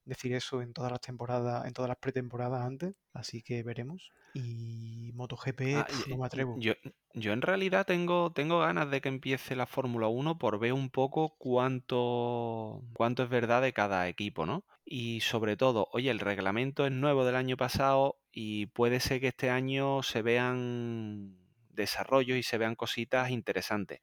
decir 0.04 0.32
eso 0.34 0.62
en 0.62 0.72
todas 0.72 0.90
las 0.90 1.00
temporadas, 1.00 1.66
en 1.66 1.72
todas 1.72 1.88
las 1.88 1.98
pretemporadas 1.98 2.64
antes, 2.64 2.94
así 3.12 3.42
que 3.42 3.62
veremos. 3.62 4.10
Y 4.34 5.12
MotoGP 5.14 5.60
ah, 5.76 5.86
no 6.08 6.18
me 6.18 6.26
atrevo. 6.26 6.56
Yo, 6.58 6.74
yo, 7.14 7.32
en 7.32 7.42
realidad 7.42 7.86
tengo, 7.86 8.32
tengo 8.32 8.60
ganas 8.60 8.90
de 8.90 9.00
que 9.00 9.08
empiece 9.08 9.56
la 9.56 9.66
Fórmula 9.66 10.06
1 10.08 10.38
por 10.38 10.58
ver 10.58 10.72
un 10.72 10.90
poco 10.90 11.34
cuánto, 11.38 12.82
cuánto 12.92 13.24
es 13.24 13.28
verdad 13.28 13.62
de 13.62 13.72
cada 13.72 14.08
equipo, 14.08 14.46
¿no? 14.46 14.64
Y 14.92 15.20
sobre 15.20 15.56
todo, 15.56 15.86
oye, 15.92 16.10
el 16.10 16.18
reglamento 16.18 16.84
es 16.84 16.90
nuevo 16.90 17.24
del 17.24 17.36
año 17.36 17.56
pasado 17.56 18.18
y 18.32 18.66
puede 18.66 18.98
ser 18.98 19.20
que 19.20 19.28
este 19.28 19.48
año 19.48 20.02
se 20.02 20.20
vean 20.20 21.38
desarrollos 21.68 22.36
y 22.36 22.42
se 22.42 22.58
vean 22.58 22.74
cositas 22.74 23.30
interesantes. 23.30 24.00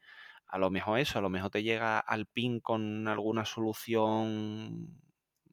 A 0.47 0.57
lo 0.57 0.69
mejor 0.71 0.99
eso, 0.99 1.19
a 1.19 1.21
lo 1.21 1.29
mejor 1.29 1.51
te 1.51 1.61
llega 1.61 1.99
al 1.99 2.25
pin 2.25 2.61
con 2.61 3.09
alguna 3.09 3.43
solución 3.43 4.97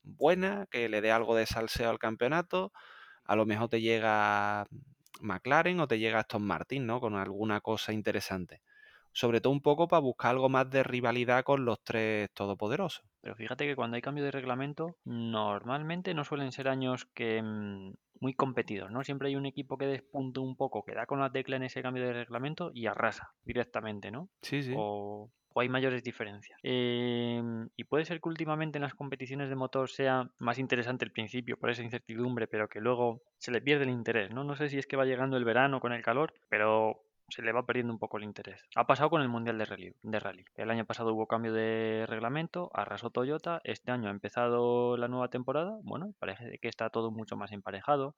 buena, 0.05 0.67
que 0.71 0.89
le 0.89 1.01
dé 1.01 1.11
algo 1.11 1.35
de 1.35 1.47
salseo 1.47 1.91
al 1.91 1.99
campeonato. 1.99 2.73
A 3.25 3.35
lo 3.35 3.45
mejor 3.45 3.69
te 3.69 3.81
llega 3.81 4.67
McLaren 5.21 5.81
o 5.81 5.89
te 5.89 5.99
llega 5.99 6.21
Aston 6.21 6.43
Martin, 6.47 6.87
¿no? 6.87 7.01
Con 7.01 7.17
alguna 7.17 7.61
cosa 7.61 7.93
interesante. 7.93 8.63
Sobre 9.15 9.41
todo 9.41 9.53
un 9.53 9.63
poco 9.63 9.89
para 9.89 10.01
buscar 10.01 10.33
algo 10.33 10.49
más 10.49 10.69
de 10.69 10.83
rivalidad 10.83 11.45
con 11.45 11.65
los 11.65 11.83
tres 11.83 12.29
todopoderosos. 12.35 13.07
Pero 13.21 13.37
fíjate 13.37 13.67
que 13.67 13.77
cuando 13.77 13.95
hay 13.95 14.03
cambio 14.03 14.25
de 14.25 14.31
reglamento, 14.31 14.99
normalmente 15.05 16.13
no 16.13 16.25
suelen 16.25 16.53
ser 16.53 16.69
años 16.69 17.07
que 17.15 17.41
mm, 17.43 17.95
muy 18.21 18.35
competidos, 18.35 18.91
¿no? 18.91 19.05
Siempre 19.05 19.29
hay 19.29 19.37
un 19.37 19.47
equipo 19.47 19.79
que 19.79 19.87
despunte 19.87 20.41
un 20.41 20.57
poco, 20.57 20.85
que 20.85 20.95
da 20.95 21.07
con 21.07 21.21
la 21.21 21.31
tecla 21.31 21.57
en 21.57 21.63
ese 21.63 21.83
cambio 21.83 22.05
de 22.05 22.13
reglamento 22.13 22.71
y 22.75 22.87
arrasa 22.87 23.31
directamente, 23.45 24.11
¿no? 24.11 24.29
Sí, 24.43 24.63
sí. 24.63 24.75
O, 24.77 25.31
o 25.55 25.61
hay 25.61 25.69
mayores 25.69 26.03
diferencias. 26.03 26.59
Em, 26.63 27.69
y 27.77 27.85
puede 27.85 28.05
ser 28.05 28.21
que 28.21 28.29
últimamente 28.29 28.79
en 28.79 28.83
las 28.83 28.95
competiciones 28.95 29.49
de 29.49 29.55
motor 29.55 29.89
sea 29.89 30.29
más 30.39 30.59
interesante 30.59 31.05
el 31.05 31.13
principio 31.13 31.57
por 31.57 31.71
esa 31.71 31.83
incertidumbre, 31.83 32.49
pero 32.49 32.69
que 32.69 32.81
luego 32.81 33.23
se 33.39 33.53
le 33.53 33.61
pierde 33.63 33.85
el 33.85 33.91
interés, 33.91 34.31
¿no? 34.31 34.43
No 34.43 34.57
sé 34.57 34.69
si 34.69 34.79
es 34.79 34.87
que 34.87 34.97
va 34.97 35.05
llegando 35.05 35.37
el 35.37 35.45
verano 35.45 35.81
con 35.81 35.93
el 35.93 36.03
calor, 36.03 36.35
pero 36.49 37.04
se 37.29 37.43
le 37.43 37.53
va 37.53 37.67
perdiendo 37.67 37.93
un 37.93 37.99
poco 37.99 38.19
el 38.19 38.25
interés. 38.25 38.61
Ha 38.75 38.87
pasado 38.87 39.11
con 39.11 39.23
el 39.23 39.29
Mundial 39.29 39.59
de 39.59 39.65
Rally, 39.65 39.95
de 40.03 40.21
Rally. 40.21 40.45
El 40.55 40.71
año 40.71 40.85
pasado 40.85 41.13
hubo 41.15 41.27
cambio 41.27 41.53
de 41.53 42.05
reglamento, 42.09 42.71
arrasó 42.75 43.11
Toyota, 43.11 43.61
este 43.65 43.91
año 43.91 44.09
ha 44.09 44.13
empezado 44.13 44.97
la 44.97 45.09
nueva 45.09 45.29
temporada, 45.29 45.79
bueno, 45.83 46.15
parece 46.19 46.59
que 46.59 46.69
está 46.69 46.91
todo 46.91 47.11
mucho 47.11 47.37
más 47.37 47.53
emparejado, 47.53 48.15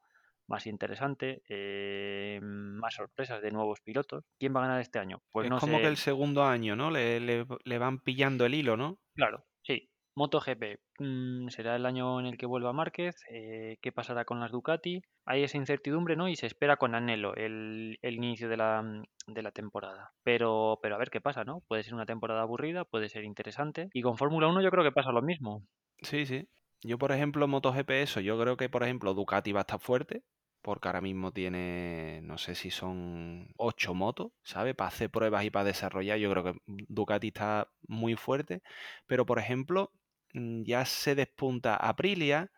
más 0.49 0.67
interesante, 0.67 1.43
eh, 1.49 2.39
más 2.43 2.95
sorpresas 2.95 3.43
de 3.43 3.51
nuevos 3.51 3.81
pilotos. 3.81 4.25
¿Quién 4.39 4.55
va 4.55 4.61
a 4.61 4.67
ganar 4.67 4.81
este 4.81 4.99
año? 4.99 5.23
Pues 5.33 5.47
es 5.47 5.51
no 5.51 5.59
como 5.59 5.79
que 5.79 5.87
el 5.87 5.97
segundo 5.97 6.45
año, 6.45 6.77
¿no? 6.77 6.91
Le, 6.91 7.21
le, 7.21 7.79
van 7.79 7.99
pillando 8.01 8.47
el 8.47 8.55
hilo, 8.55 8.77
¿no? 8.77 8.99
Claro, 9.15 9.45
sí. 9.63 9.91
MotoGP 10.17 10.81
mm, 10.99 11.49
será 11.49 11.77
el 11.77 11.87
año 11.87 12.19
en 12.19 12.27
el 12.27 12.39
que 12.39 12.47
vuelva 12.47 12.73
Márquez. 12.73 13.15
Eh, 13.31 13.77
¿Qué 13.83 13.93
pasará 13.93 14.25
con 14.25 14.41
las 14.41 14.51
Ducati? 14.51 15.03
Hay 15.27 15.43
esa 15.43 15.59
incertidumbre, 15.59 16.17
¿no? 16.17 16.29
Y 16.29 16.37
se 16.37 16.47
espera 16.47 16.77
con 16.77 16.95
anhelo 16.95 17.35
el, 17.35 17.99
inicio 18.03 18.49
de 18.49 18.57
la, 18.57 18.83
de 19.27 19.43
la 19.43 19.53
temporada. 19.53 20.13
Pero, 20.23 20.79
pero 20.83 20.95
a 20.95 20.99
ver 20.99 21.11
qué 21.11 21.21
pasa, 21.21 21.45
¿no? 21.45 21.61
Puede 21.69 21.83
ser 21.83 21.95
una 21.95 22.07
temporada 22.07 22.43
aburrida, 22.43 22.85
puede 22.85 23.09
ser 23.09 23.25
interesante. 23.25 23.91
Y 23.93 24.03
con 24.03 24.17
Fórmula 24.17 24.49
1 24.49 24.63
yo 24.63 24.71
creo 24.71 24.85
que 24.85 24.93
pasa 24.93 25.13
lo 25.13 25.23
mismo. 25.23 25.63
Sí, 26.03 26.27
sí. 26.27 26.49
Yo, 26.83 26.99
por 26.99 27.13
ejemplo, 27.13 27.49
MotoGP, 27.49 27.91
eso, 27.91 28.21
yo 28.21 28.39
creo 28.41 28.57
que, 28.57 28.69
por 28.69 28.83
ejemplo, 28.83 29.15
Ducati 29.15 29.53
va 29.53 29.61
a 29.61 29.63
estar 29.63 29.81
fuerte, 29.81 30.23
porque 30.63 30.89
ahora 30.89 31.01
mismo 31.01 31.33
tiene, 31.33 32.21
no 32.23 32.39
sé 32.39 32.55
si 32.55 32.71
son 32.71 33.49
ocho 33.57 33.95
motos, 33.95 34.33
¿sabes? 34.43 34.75
Para 34.75 34.89
hacer 34.89 35.11
pruebas 35.11 35.45
y 35.45 35.51
para 35.51 35.65
desarrollar, 35.65 36.19
yo 36.19 36.31
creo 36.31 36.45
que 36.45 36.59
Ducati 36.67 37.29
está 37.29 37.69
muy 37.89 38.17
fuerte, 38.17 38.63
pero, 39.07 39.27
por 39.27 39.39
ejemplo, 39.39 39.93
mm, 39.93 40.06
ya 40.33 40.85
se 40.85 41.15
despunta 41.15 41.77
Aprilia, 41.77 42.51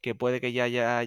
que 0.00 0.14
puede 0.14 0.40
que 0.40 0.52
ya 0.52 0.64
haya, 0.64 1.06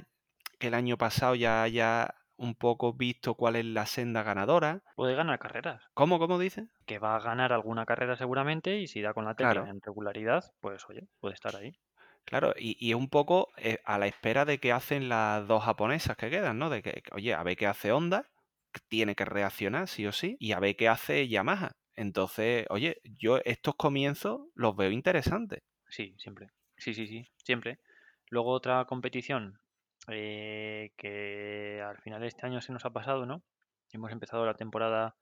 que 0.59 0.67
el 0.67 0.73
año 0.73 0.97
pasado 0.97 1.35
ya 1.35 1.63
haya 1.63 2.15
un 2.39 2.55
poco 2.55 2.93
visto 2.93 3.35
cuál 3.35 3.57
es 3.57 3.65
la 3.65 3.85
senda 3.85 4.23
ganadora. 4.23 4.81
Puede 4.95 5.15
ganar 5.15 5.39
carreras. 5.39 5.83
¿Cómo, 5.93 6.19
cómo 6.19 6.39
dice? 6.39 6.67
Que 6.85 6.97
va 6.97 7.15
a 7.15 7.19
ganar 7.19 7.51
alguna 7.51 7.85
carrera 7.85 8.15
seguramente 8.15 8.77
y 8.77 8.87
si 8.87 9.01
da 9.01 9.13
con 9.13 9.25
la 9.25 9.35
tecla 9.35 9.67
en 9.69 9.81
regularidad, 9.81 10.45
pues 10.61 10.85
oye, 10.89 11.07
puede 11.19 11.35
estar 11.35 11.55
ahí. 11.55 11.73
Claro, 12.25 12.53
y, 12.57 12.91
es 12.91 12.95
un 12.95 13.09
poco 13.09 13.49
eh, 13.57 13.79
a 13.85 13.97
la 13.97 14.07
espera 14.07 14.45
de 14.45 14.59
que 14.59 14.71
hacen 14.71 15.09
las 15.09 15.47
dos 15.47 15.63
japonesas 15.63 16.15
que 16.15 16.29
quedan, 16.29 16.59
¿no? 16.59 16.69
De 16.69 16.81
que, 16.81 17.03
oye, 17.11 17.33
a 17.33 17.43
ver 17.43 17.57
qué 17.57 17.67
hace 17.67 17.91
Honda, 17.91 18.29
tiene 18.87 19.15
que 19.15 19.25
reaccionar 19.25 19.87
sí 19.87 20.05
o 20.05 20.11
sí, 20.11 20.37
y 20.39 20.51
a 20.51 20.59
ver 20.59 20.75
qué 20.75 20.87
hace 20.87 21.27
Yamaha. 21.27 21.71
Entonces, 21.95 22.65
oye, 22.69 23.01
yo 23.03 23.39
estos 23.43 23.75
comienzos 23.75 24.41
los 24.53 24.75
veo 24.75 24.91
interesantes. 24.91 25.61
Sí, 25.89 26.15
siempre. 26.17 26.49
Sí, 26.77 26.93
sí, 26.93 27.07
sí, 27.07 27.27
siempre. 27.43 27.79
Luego 28.29 28.51
otra 28.51 28.85
competición 28.85 29.59
eh, 30.07 30.93
que 30.97 31.81
al 31.85 31.97
final 31.99 32.21
de 32.21 32.27
este 32.27 32.45
año 32.45 32.61
se 32.61 32.71
nos 32.71 32.85
ha 32.85 32.91
pasado, 32.91 33.25
¿no? 33.25 33.41
Hemos 33.91 34.11
empezado 34.11 34.45
la 34.45 34.53
temporada 34.53 35.15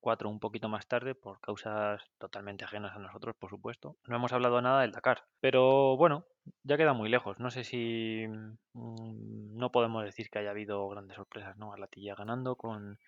4 0.00 0.28
un 0.28 0.40
poquito 0.40 0.68
más 0.68 0.86
tarde 0.86 1.14
por 1.14 1.40
causas 1.40 2.02
totalmente 2.18 2.64
ajenas 2.64 2.94
a 2.96 2.98
nosotros, 2.98 3.36
por 3.36 3.50
supuesto. 3.50 3.96
No 4.06 4.16
hemos 4.16 4.32
hablado 4.32 4.60
nada 4.60 4.82
del 4.82 4.92
Dakar, 4.92 5.24
pero 5.40 5.96
bueno, 5.96 6.26
ya 6.62 6.76
queda 6.76 6.92
muy 6.92 7.08
lejos. 7.08 7.38
No 7.38 7.50
sé 7.50 7.64
si 7.64 8.26
mm, 8.26 9.56
no 9.56 9.72
podemos 9.72 10.04
decir 10.04 10.30
que 10.30 10.38
haya 10.38 10.50
habido 10.50 10.88
grandes 10.88 11.16
sorpresas, 11.16 11.56
¿no? 11.56 11.72
Arlatilla 11.72 12.14
ganando 12.14 12.56
con, 12.56 12.98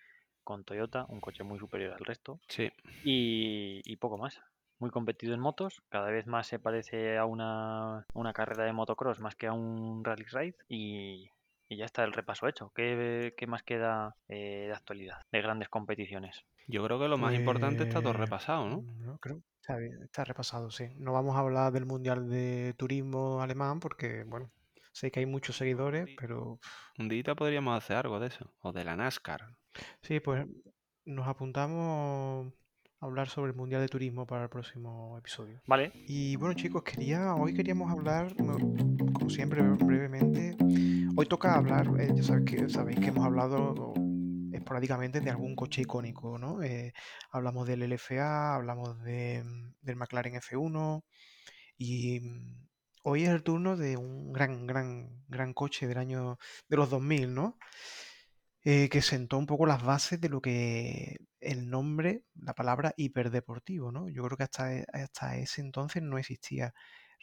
con 0.43 0.63
Toyota, 0.63 1.05
un 1.09 1.21
coche 1.21 1.43
muy 1.43 1.59
superior 1.59 1.93
al 1.93 2.05
resto. 2.05 2.39
Sí. 2.47 2.71
Y, 3.03 3.81
y 3.85 3.95
poco 3.97 4.17
más. 4.17 4.39
Muy 4.79 4.89
competido 4.89 5.33
en 5.33 5.39
motos, 5.39 5.81
cada 5.89 6.09
vez 6.09 6.27
más 6.27 6.47
se 6.47 6.59
parece 6.59 7.17
a 7.17 7.25
una, 7.25 8.05
una 8.13 8.33
carrera 8.33 8.65
de 8.65 8.73
motocross 8.73 9.19
más 9.19 9.35
que 9.35 9.47
a 9.47 9.53
un 9.53 10.03
rally 10.03 10.25
ride 10.25 10.55
y, 10.67 11.29
y 11.69 11.77
ya 11.77 11.85
está 11.85 12.03
el 12.03 12.13
repaso 12.13 12.47
hecho. 12.47 12.71
¿Qué, 12.75 13.33
más 13.47 13.63
queda 13.63 14.15
eh, 14.27 14.65
de 14.67 14.73
actualidad, 14.73 15.21
de 15.31 15.41
grandes 15.41 15.69
competiciones? 15.69 16.45
Yo 16.67 16.83
creo 16.83 16.99
que 16.99 17.07
lo 17.07 17.17
más 17.17 17.33
importante 17.33 17.83
está 17.83 18.01
todo 18.01 18.13
pues, 18.13 18.21
repasado, 18.21 18.67
¿no? 18.67 18.83
no 18.99 19.17
creo. 19.17 19.41
Está, 19.59 19.77
está 20.03 20.23
repasado, 20.23 20.71
sí. 20.71 20.89
No 20.97 21.13
vamos 21.13 21.35
a 21.35 21.39
hablar 21.39 21.71
del 21.71 21.85
Mundial 21.85 22.29
de 22.29 22.73
Turismo 22.77 23.41
Alemán 23.41 23.79
porque, 23.79 24.23
bueno, 24.25 24.51
sé 24.91 25.11
que 25.11 25.19
hay 25.19 25.25
muchos 25.25 25.57
seguidores, 25.57 26.07
pero... 26.17 26.59
Un 26.97 27.09
día 27.09 27.35
podríamos 27.35 27.77
hacer 27.77 27.97
algo 27.97 28.19
de 28.19 28.27
eso, 28.27 28.53
o 28.61 28.71
de 28.71 28.85
la 28.85 28.95
NASCAR. 28.95 29.55
Sí, 30.01 30.19
pues 30.19 30.45
nos 31.05 31.27
apuntamos 31.27 32.53
hablar 33.03 33.29
sobre 33.29 33.51
el 33.51 33.57
Mundial 33.57 33.81
de 33.81 33.89
Turismo 33.89 34.25
para 34.25 34.43
el 34.43 34.49
próximo 34.49 35.17
episodio. 35.17 35.61
Vale. 35.67 35.91
Y 36.07 36.35
bueno, 36.37 36.53
chicos, 36.53 36.83
quería 36.83 37.35
hoy 37.35 37.53
queríamos 37.53 37.91
hablar, 37.91 38.35
como 38.35 39.29
siempre, 39.29 39.61
brevemente. 39.61 40.55
Hoy 41.15 41.25
toca 41.27 41.55
hablar, 41.55 41.87
eh, 41.99 42.11
ya 42.15 42.23
sabéis 42.23 42.45
que, 42.45 42.69
sabéis 42.69 42.99
que 42.99 43.07
hemos 43.07 43.25
hablado 43.25 43.93
esporádicamente 44.51 45.19
de 45.19 45.29
algún 45.29 45.55
coche 45.55 45.81
icónico, 45.81 46.37
¿no? 46.37 46.63
Eh, 46.63 46.93
hablamos 47.31 47.67
del 47.67 47.83
LFA, 47.83 48.55
hablamos 48.55 49.03
de, 49.03 49.43
del 49.81 49.95
McLaren 49.95 50.35
F1 50.35 51.03
y 51.77 52.21
hoy 53.03 53.23
es 53.23 53.29
el 53.29 53.43
turno 53.43 53.75
de 53.75 53.97
un 53.97 54.31
gran, 54.31 54.65
gran, 54.65 55.23
gran 55.27 55.53
coche 55.53 55.87
del 55.87 55.97
año 55.97 56.37
de 56.69 56.77
los 56.77 56.89
2000, 56.89 57.33
¿no? 57.33 57.57
Eh, 58.65 58.87
que 58.89 59.01
sentó 59.01 59.37
un 59.37 59.45
poco 59.45 59.65
las 59.65 59.83
bases 59.83 60.21
de 60.21 60.29
lo 60.29 60.41
que 60.41 61.17
el 61.41 61.69
nombre, 61.69 62.23
la 62.35 62.53
palabra 62.55 62.93
hiperdeportivo, 62.95 63.91
¿no? 63.91 64.07
Yo 64.09 64.23
creo 64.23 64.37
que 64.37 64.43
hasta, 64.43 64.73
e, 64.73 64.85
hasta 64.93 65.35
ese 65.37 65.61
entonces 65.61 66.01
no 66.01 66.17
existía 66.17 66.73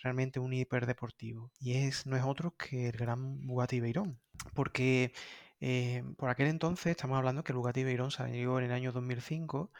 realmente 0.02 0.40
un 0.40 0.52
hiperdeportivo. 0.52 1.50
Y 1.58 1.74
es, 1.74 2.06
no 2.06 2.16
es 2.16 2.24
otro 2.24 2.54
que 2.56 2.88
el 2.88 2.96
gran 2.96 3.46
Bugatti 3.46 3.80
Veyron. 3.80 4.20
Porque 4.54 5.12
eh, 5.60 6.02
por 6.16 6.30
aquel 6.30 6.48
entonces, 6.48 6.92
estamos 6.92 7.18
hablando 7.18 7.44
que 7.44 7.52
el 7.52 7.58
Bugatti 7.58 7.84
Veyron 7.84 8.10
salió 8.10 8.58
en 8.58 8.66
el 8.66 8.72
año 8.72 8.92
2005. 8.92 9.70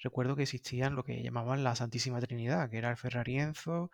Recuerdo 0.00 0.36
que 0.36 0.42
existían 0.44 0.94
lo 0.94 1.04
que 1.04 1.22
llamaban 1.22 1.64
la 1.64 1.76
Santísima 1.76 2.20
Trinidad, 2.20 2.70
que 2.70 2.78
era 2.78 2.90
el 2.90 2.96
Ferrari 2.96 3.38
Enzo, 3.38 3.90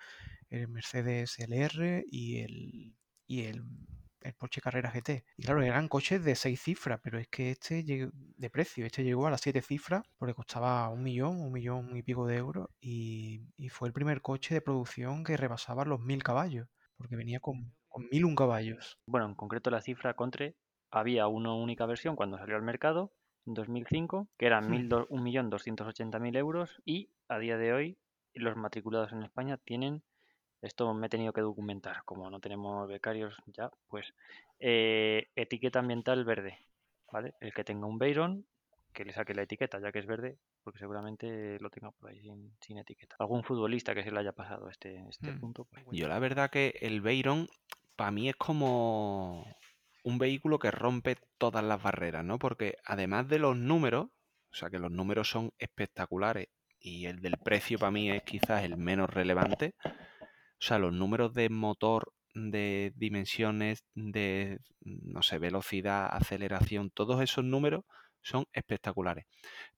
el 0.50 0.68
Mercedes 0.68 1.38
LR 1.38 2.04
y 2.08 2.40
el, 2.40 2.96
y 3.26 3.42
el 3.44 3.64
el 4.20 4.34
Porsche 4.34 4.60
Carrera 4.60 4.90
GT. 4.90 5.24
Y 5.36 5.42
claro, 5.44 5.62
eran 5.62 5.88
coches 5.88 6.24
de 6.24 6.34
seis 6.34 6.60
cifras, 6.60 7.00
pero 7.02 7.18
es 7.18 7.28
que 7.28 7.50
este 7.50 7.84
de 7.84 8.50
precio, 8.50 8.86
este 8.86 9.04
llegó 9.04 9.26
a 9.26 9.30
las 9.30 9.40
siete 9.40 9.62
cifras 9.62 10.02
porque 10.18 10.34
costaba 10.34 10.88
un 10.88 11.02
millón, 11.02 11.40
un 11.40 11.52
millón 11.52 11.96
y 11.96 12.02
pico 12.02 12.26
de 12.26 12.36
euros 12.36 12.68
y, 12.80 13.46
fue 13.70 13.88
el 13.88 13.92
primer 13.92 14.22
coche 14.22 14.54
de 14.54 14.60
producción 14.62 15.22
que 15.22 15.36
rebasaba 15.36 15.84
los 15.84 16.00
mil 16.00 16.22
caballos, 16.22 16.68
porque 16.96 17.16
venía 17.16 17.40
con, 17.40 17.74
con 17.88 18.08
mil 18.10 18.24
un 18.24 18.34
caballos. 18.34 18.98
Bueno, 19.06 19.26
en 19.26 19.34
concreto 19.34 19.70
la 19.70 19.82
cifra 19.82 20.14
Contre 20.14 20.56
había 20.90 21.26
una 21.28 21.52
única 21.52 21.84
versión 21.84 22.16
cuando 22.16 22.38
salió 22.38 22.56
al 22.56 22.62
mercado 22.62 23.12
en 23.46 23.54
2005, 23.54 24.28
que 24.38 24.46
eran 24.46 24.70
un 25.08 25.22
millón 25.22 25.50
doscientos 25.50 25.86
ochenta 25.86 26.18
mil 26.18 26.36
euros 26.36 26.80
y 26.84 27.10
a 27.28 27.38
día 27.38 27.58
de 27.58 27.72
hoy 27.72 27.98
los 28.34 28.56
matriculados 28.56 29.12
en 29.12 29.22
España 29.22 29.58
tienen 29.58 30.02
esto 30.62 30.92
me 30.94 31.06
he 31.06 31.10
tenido 31.10 31.32
que 31.32 31.40
documentar, 31.40 32.02
como 32.04 32.30
no 32.30 32.40
tenemos 32.40 32.88
becarios 32.88 33.34
ya, 33.46 33.70
pues 33.88 34.14
eh, 34.58 35.28
etiqueta 35.36 35.80
ambiental 35.80 36.24
verde, 36.24 36.58
¿vale? 37.12 37.34
El 37.40 37.52
que 37.52 37.64
tenga 37.64 37.86
un 37.86 37.98
Veyron, 37.98 38.46
que 38.92 39.04
le 39.04 39.12
saque 39.12 39.34
la 39.34 39.42
etiqueta 39.42 39.78
ya 39.78 39.92
que 39.92 39.98
es 39.98 40.06
verde, 40.06 40.38
porque 40.62 40.78
seguramente 40.78 41.58
lo 41.60 41.70
tenga 41.70 41.90
por 41.92 42.10
ahí 42.10 42.22
sin, 42.60 42.78
etiqueta. 42.78 43.16
Algún 43.18 43.44
futbolista 43.44 43.94
que 43.94 44.02
se 44.02 44.10
le 44.10 44.20
haya 44.20 44.32
pasado 44.32 44.68
este, 44.68 45.04
este 45.08 45.30
hmm. 45.30 45.40
punto. 45.40 45.64
Pues, 45.66 45.84
Yo 45.92 46.08
la 46.08 46.18
verdad 46.18 46.50
que 46.50 46.78
el 46.80 47.00
Veyron 47.00 47.48
para 47.94 48.10
mí 48.10 48.28
es 48.28 48.36
como 48.36 49.46
un 50.02 50.18
vehículo 50.18 50.58
que 50.58 50.70
rompe 50.70 51.16
todas 51.38 51.64
las 51.64 51.82
barreras, 51.82 52.24
¿no? 52.24 52.38
Porque 52.38 52.78
además 52.84 53.28
de 53.28 53.38
los 53.38 53.56
números, 53.56 54.06
o 54.50 54.54
sea 54.54 54.70
que 54.70 54.78
los 54.78 54.90
números 54.90 55.28
son 55.28 55.52
espectaculares 55.58 56.48
y 56.78 57.06
el 57.06 57.20
del 57.20 57.36
precio 57.38 57.78
para 57.78 57.90
mí 57.90 58.10
es 58.10 58.22
quizás 58.22 58.62
el 58.62 58.76
menos 58.76 59.10
relevante, 59.10 59.74
o 60.60 60.64
sea, 60.64 60.78
los 60.78 60.92
números 60.92 61.34
de 61.34 61.48
motor, 61.50 62.12
de 62.34 62.92
dimensiones, 62.96 63.84
de, 63.94 64.58
no 64.80 65.22
sé, 65.22 65.38
velocidad, 65.38 66.08
aceleración, 66.10 66.90
todos 66.90 67.22
esos 67.22 67.44
números 67.44 67.84
son 68.22 68.46
espectaculares. 68.52 69.26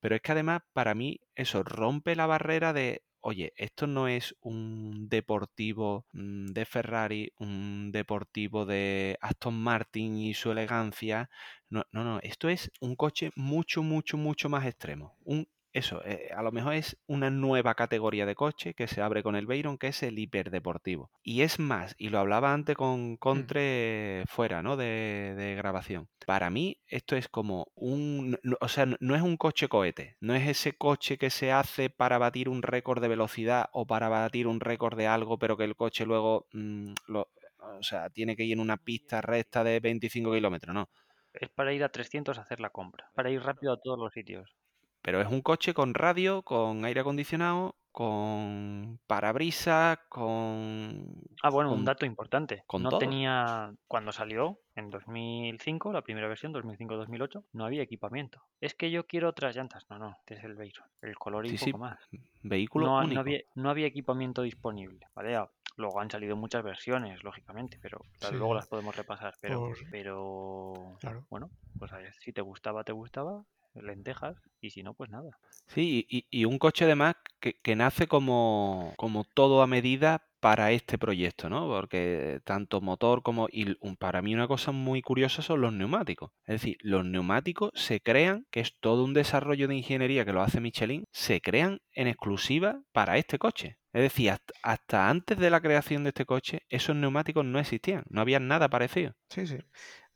Pero 0.00 0.16
es 0.16 0.23
que 0.23 0.32
además, 0.32 0.62
para 0.73 0.94
mí, 0.94 1.20
eso 1.35 1.62
rompe 1.62 2.16
la 2.16 2.26
barrera 2.26 2.73
de, 2.73 3.02
oye, 3.20 3.52
esto 3.56 3.87
no 3.87 4.08
es 4.08 4.35
un 4.40 5.08
deportivo 5.08 6.06
mm, 6.12 6.47
de 6.47 6.64
Ferrari, 6.64 7.32
un 7.38 7.90
deportivo 7.92 8.64
de 8.64 9.18
Aston 9.20 9.54
Martin 9.61 10.16
y 10.16 10.35
su 10.35 10.50
elegancia. 10.50 11.30
No, 11.68 11.85
no, 11.92 12.04
no, 12.04 12.20
esto 12.23 12.49
es 12.49 12.70
un 12.80 12.97
coche 12.97 13.30
mucho, 13.37 13.82
mucho, 13.82 14.16
mucho 14.16 14.49
más 14.49 14.66
extremo. 14.66 15.16
Un 15.25 15.47
eso, 15.78 16.02
eh, 16.04 16.30
a 16.37 16.42
lo 16.42 16.52
mejor 16.52 16.75
es 16.75 16.97
una 17.06 17.30
nueva 17.30 17.75
categoría 17.75 18.26
de 18.26 18.35
coche 18.35 18.75
que 18.75 18.87
se 18.87 19.00
abre 19.02 19.23
con 19.23 19.35
el 19.37 19.47
Veyron, 19.47 19.78
que 19.78 19.88
es 19.88 20.02
el 20.02 20.18
hiperdeportivo. 20.18 21.11
Y 21.23 21.42
es 21.42 21.58
más, 21.58 21.94
y 21.99 22.11
lo 22.11 22.18
hablaba 22.18 22.52
antes 22.52 22.76
con 22.76 23.16
Contre 23.16 24.25
fuera, 24.28 24.62
¿no? 24.62 24.76
De, 24.76 25.35
de 25.37 25.54
grabación. 25.54 26.08
Para 26.26 26.50
mí, 26.50 26.78
esto 26.87 27.16
es 27.16 27.28
como 27.28 27.68
un. 27.75 28.38
no- 28.42 28.56
o 28.61 28.68
sea, 28.68 28.87
no- 28.87 29.14
es 29.16 29.23
un 29.23 29.37
coche 29.37 29.68
cohete. 29.68 30.16
No 30.20 30.35
es 30.35 30.47
ese 30.49 30.73
coche 30.76 31.16
que 31.18 31.30
se 31.30 31.52
hace 31.52 31.90
para 31.90 32.18
batir 32.18 32.49
un 32.49 32.62
récord 32.62 33.00
de 33.00 33.08
velocidad 33.08 33.68
o 33.73 33.87
para 33.87 34.08
batir 34.08 34.47
un 34.47 34.61
récord 34.61 34.97
de 34.99 35.06
algo, 35.06 35.38
pero 35.38 35.56
que 35.56 35.64
el 35.64 35.76
coche 35.76 36.04
luego. 36.04 36.47
mm, 36.52 36.92
lo- 37.06 37.28
o 37.61 37.82
sea, 37.82 38.08
tiene 38.11 38.37
que 38.37 38.44
ir 38.44 38.52
en 38.52 38.61
una 38.61 38.76
pista 38.76 39.20
recta 39.20 39.64
de 39.64 39.80
25 39.80 40.32
kilómetros, 40.32 40.75
no. 40.75 40.88
Es 41.32 41.49
para 41.50 41.73
ir 41.73 41.82
a 41.85 41.88
300 41.90 42.38
a 42.38 42.42
hacer 42.42 42.61
la 42.61 42.70
compra, 42.70 43.11
para 43.14 43.30
ir 43.30 43.42
rápido 43.42 43.73
a 43.73 43.80
todos 43.80 43.99
los 43.99 44.12
sitios. 44.12 44.54
Pero 45.02 45.20
es 45.20 45.28
un 45.28 45.42
coche 45.42 45.74
con 45.74 45.94
radio, 45.94 46.42
con 46.42 46.84
aire 46.84 47.00
acondicionado, 47.00 47.76
con 47.92 49.00
parabrisas, 49.06 49.98
con... 50.08 51.14
Ah, 51.42 51.50
bueno, 51.50 51.72
un 51.72 51.84
dato 51.84 52.04
importante. 52.06 52.62
con 52.66 52.82
no 52.82 52.90
todo. 52.90 52.98
tenía, 53.00 53.72
cuando 53.86 54.12
salió, 54.12 54.58
en 54.74 54.90
2005, 54.90 55.92
la 55.92 56.02
primera 56.02 56.28
versión, 56.28 56.52
2005-2008, 56.52 57.44
no 57.52 57.64
había 57.64 57.82
equipamiento. 57.82 58.42
Es 58.60 58.74
que 58.74 58.90
yo 58.90 59.06
quiero 59.06 59.28
otras 59.30 59.56
llantas. 59.56 59.84
No, 59.88 59.98
no, 59.98 60.10
este 60.20 60.34
es 60.34 60.44
el 60.44 60.54
Veyron. 60.54 60.86
El 61.02 61.16
color 61.16 61.46
y 61.46 61.56
Sí, 61.56 61.72
poco 61.72 61.78
más. 61.84 61.98
Vehículo 62.42 62.86
No, 62.86 63.00
no 63.00 63.06
único. 63.06 63.20
había, 63.20 63.40
no 63.54 63.70
había 63.70 63.86
equipamiento 63.86 64.42
disponible, 64.42 65.06
¿vale? 65.14 65.36
Ah, 65.36 65.48
Luego 65.76 66.00
han 66.00 66.10
salido 66.10 66.34
muchas 66.34 66.64
versiones, 66.64 67.22
lógicamente, 67.22 67.78
pero 67.80 68.00
claro, 68.18 68.32
Sí. 68.34 68.38
luego 68.38 68.52
las 68.54 68.66
podemos 68.66 68.96
repasar. 68.96 69.34
Pero, 69.40 69.60
Por- 69.60 69.76
pero 69.92 70.96
Claro. 70.98 71.24
bueno, 71.30 71.50
pues 71.78 71.92
a 71.92 71.98
ver, 71.98 72.12
si 72.14 72.32
te 72.32 72.40
gustaba, 72.40 72.82
te 72.82 72.90
gustaba, 72.90 73.44
lentejas, 73.75 74.37
y 74.60 74.70
si 74.70 74.82
no, 74.82 74.94
pues 74.94 75.10
nada. 75.10 75.38
Sí, 75.66 76.06
y, 76.08 76.26
y 76.30 76.44
un 76.44 76.58
coche 76.58 76.84
además 76.84 77.16
que, 77.40 77.54
que 77.60 77.76
nace 77.76 78.06
como, 78.06 78.94
como 78.96 79.25
todo 79.25 79.62
a 79.62 79.66
medida 79.66 80.25
para 80.40 80.70
este 80.72 80.98
proyecto, 80.98 81.48
¿no? 81.48 81.66
Porque 81.66 82.40
tanto 82.44 82.80
motor 82.80 83.22
como... 83.22 83.48
Y 83.50 83.75
para 83.96 84.22
mí 84.22 84.34
una 84.34 84.48
cosa 84.48 84.72
muy 84.72 85.02
curiosa 85.02 85.42
son 85.42 85.60
los 85.60 85.72
neumáticos. 85.72 86.30
Es 86.46 86.60
decir, 86.60 86.76
los 86.80 87.04
neumáticos 87.04 87.70
se 87.75 88.00
crean, 88.00 88.46
que 88.50 88.60
es 88.60 88.78
todo 88.80 89.04
un 89.04 89.14
desarrollo 89.14 89.68
de 89.68 89.76
ingeniería 89.76 90.25
que 90.25 90.32
lo 90.32 90.42
hace 90.42 90.60
Michelin, 90.60 91.04
se 91.10 91.40
crean 91.40 91.80
en 91.92 92.08
exclusiva 92.08 92.80
para 92.92 93.18
este 93.18 93.38
coche. 93.38 93.78
Es 93.92 94.02
decir, 94.02 94.30
hasta, 94.30 94.52
hasta 94.62 95.10
antes 95.10 95.38
de 95.38 95.50
la 95.50 95.60
creación 95.60 96.04
de 96.04 96.10
este 96.10 96.26
coche, 96.26 96.60
esos 96.68 96.94
neumáticos 96.94 97.44
no 97.44 97.58
existían, 97.58 98.04
no 98.08 98.20
había 98.20 98.38
nada 98.38 98.68
parecido. 98.68 99.14
Sí, 99.30 99.46
sí. 99.46 99.58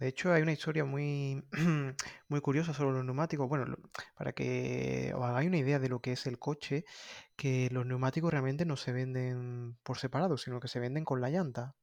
De 0.02 0.08
hecho, 0.08 0.32
hay 0.32 0.42
una 0.42 0.50
historia 0.50 0.84
muy, 0.84 1.44
muy 2.28 2.40
curiosa 2.40 2.74
sobre 2.74 2.94
los 2.96 3.04
neumáticos. 3.04 3.48
Bueno, 3.48 3.76
para 4.16 4.32
que 4.32 5.12
os 5.14 5.22
hagáis 5.22 5.46
una 5.46 5.58
idea 5.58 5.78
de 5.78 5.88
lo 5.88 6.00
que 6.00 6.10
es 6.10 6.26
el 6.26 6.40
coche, 6.40 6.84
que 7.36 7.68
los 7.70 7.86
neumáticos 7.86 8.32
realmente 8.32 8.64
no 8.64 8.76
se 8.76 8.90
venden 8.90 9.78
por 9.84 9.98
separado, 9.98 10.36
sino 10.38 10.58
que 10.58 10.66
se 10.66 10.80
venden 10.80 11.04
con 11.04 11.20
la 11.20 11.30
llanta. 11.30 11.76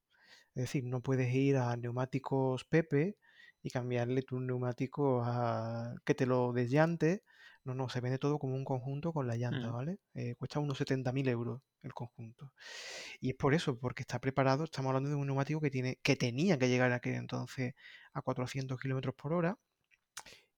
Es 0.54 0.64
decir, 0.64 0.84
no 0.84 1.02
puedes 1.02 1.34
ir 1.34 1.56
a 1.58 1.78
neumáticos 1.78 2.66
Pepe 2.66 3.18
y 3.64 3.70
cambiarle 3.70 4.22
tu 4.24 4.42
neumático 4.42 5.22
a 5.24 5.96
que 6.06 6.14
te 6.14 6.26
lo 6.26 6.52
desllante. 6.52 7.24
No, 7.70 7.76
no, 7.76 7.90
se 7.90 8.02
vende 8.02 8.20
todo 8.20 8.40
como 8.40 8.56
un 8.56 8.66
conjunto 8.66 9.14
con 9.14 9.28
la 9.28 9.36
llanta, 9.38 9.70
Mm. 9.70 9.72
¿vale? 9.72 10.00
Eh, 10.14 10.36
cuesta 10.36 10.60
unos 10.60 10.78
70.000 10.78 11.28
euros 11.30 11.62
el 11.84 11.94
conjunto. 11.94 12.54
Y 13.22 13.30
es 13.32 13.36
por 13.36 13.54
eso, 13.54 13.80
porque 13.80 14.04
está 14.04 14.20
preparado, 14.20 14.64
estamos 14.66 14.90
hablando 14.90 15.10
de 15.10 15.16
un 15.16 15.28
neumático 15.28 15.62
que, 15.62 15.72
tiene, 15.72 16.00
que 16.04 16.16
tenía 16.16 16.58
que 16.60 16.70
llegar 16.70 16.92
aquel 16.94 17.16
entonces 17.16 17.74
a 18.14 18.22
400 18.22 18.80
kilómetros 18.80 19.16
por 19.16 19.34
hora 19.34 19.60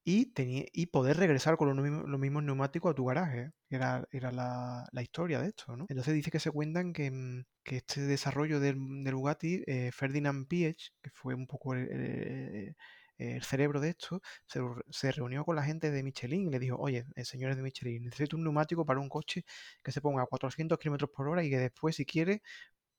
y, 0.04 0.28
tenía, 0.34 0.66
y 0.74 0.88
poder 0.88 1.18
regresar 1.18 1.58
con 1.58 1.68
los 1.70 1.78
mismos, 1.84 2.10
los 2.10 2.20
mismos 2.20 2.44
neumáticos 2.44 2.92
a 2.92 2.96
tu 2.96 3.06
garaje. 3.06 3.52
que 3.70 3.76
Era, 3.76 4.08
era 4.12 4.32
la, 4.32 4.88
la 4.92 5.02
historia 5.04 5.40
de 5.40 5.48
esto, 5.50 5.78
¿no? 5.78 5.86
Entonces 5.90 6.14
dice 6.16 6.32
que 6.32 6.40
se 6.40 6.52
cuentan 6.52 6.92
que, 6.94 7.12
mm, 7.12 7.44
que 7.64 7.78
este 7.78 8.02
desarrollo 8.02 8.60
del, 8.60 8.78
del 9.04 9.16
Bugatti, 9.16 9.64
eh, 9.68 9.92
Ferdinand 9.94 10.48
Piëch, 10.48 10.94
que 11.02 11.12
fue 11.12 11.36
un 11.36 11.46
poco 11.48 11.74
el, 11.76 11.92
el- 11.92 12.76
el 13.22 13.44
cerebro 13.44 13.80
de 13.80 13.90
esto, 13.90 14.22
se, 14.48 14.60
se 14.90 15.12
reunió 15.12 15.46
con 15.46 15.56
la 15.56 15.64
gente 15.64 15.92
de 15.92 16.04
Michelin 16.04 16.48
y 16.48 16.52
le 16.52 16.60
dijo, 16.60 16.78
oye, 16.78 17.06
eh, 17.16 17.26
señores 17.26 17.58
de 17.58 17.64
Michelin, 17.64 18.04
necesito 18.06 18.38
un 18.38 18.44
neumático 18.44 18.86
para 18.86 19.00
un 19.00 19.10
coche 19.10 19.46
que 19.84 19.92
se 19.92 20.02
ponga 20.02 20.24
a 20.24 20.26
400 20.28 20.78
kilómetros 20.80 21.12
por 21.12 21.28
hora 21.28 21.44
y 21.44 21.50
que 21.50 21.60
después, 21.60 21.96
si 21.96 22.06
quiere, 22.06 22.42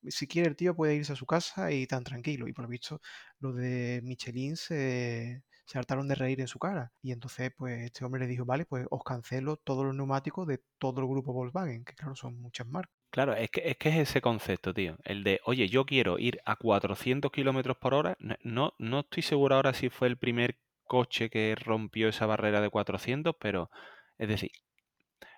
si 0.09 0.27
quiere 0.27 0.49
el 0.49 0.57
tío 0.57 0.75
puede 0.75 0.95
irse 0.97 1.13
a 1.13 1.17
su 1.17 1.27
casa 1.27 1.73
y 1.73 1.87
tan 1.87 2.05
tranquilo. 2.05 2.49
Y 2.49 2.53
por 2.53 2.65
lo 2.65 2.69
visto, 2.71 3.01
los 3.41 3.57
de 3.57 4.01
Michelin 4.05 4.57
se, 4.57 5.43
se 5.67 5.79
hartaron 5.79 6.09
de 6.09 6.15
reír 6.17 6.41
en 6.41 6.49
su 6.49 6.59
cara. 6.59 6.93
Y 7.03 7.13
entonces, 7.13 7.53
pues 7.57 7.81
este 7.83 8.05
hombre 8.05 8.21
le 8.23 8.27
dijo, 8.29 8.45
vale, 8.45 8.67
pues 8.67 8.87
os 8.91 9.03
cancelo 9.05 9.57
todos 9.57 9.85
los 9.85 9.95
neumáticos 9.95 10.47
de 10.47 10.63
todo 10.79 11.01
el 11.01 11.09
grupo 11.09 11.33
Volkswagen, 11.33 11.85
que 11.85 11.95
claro, 11.95 12.15
son 12.17 12.41
muchas 12.41 12.67
marcas. 12.67 12.95
Claro, 13.11 13.35
es 13.35 13.51
que, 13.51 13.69
es 13.69 13.77
que 13.77 13.91
es 13.91 13.97
ese 14.09 14.23
concepto, 14.23 14.73
tío. 14.73 14.97
El 15.05 15.23
de, 15.23 15.41
oye, 15.45 15.69
yo 15.69 15.85
quiero 15.85 16.19
ir 16.19 16.41
a 16.47 16.57
400 16.57 17.31
kilómetros 17.31 17.77
por 17.77 17.93
hora. 17.93 18.17
No, 18.43 18.73
no, 18.79 19.01
estoy 19.01 19.23
seguro 19.23 19.55
ahora 19.55 19.75
si 19.75 19.91
fue 19.91 20.09
el 20.09 20.17
primer 20.17 20.59
coche 20.85 21.29
que 21.29 21.55
rompió 21.55 22.09
esa 22.09 22.25
barrera 22.27 22.61
de 22.63 22.71
400, 22.71 23.35
pero 23.39 23.71
es 24.19 24.29
decir, 24.29 24.51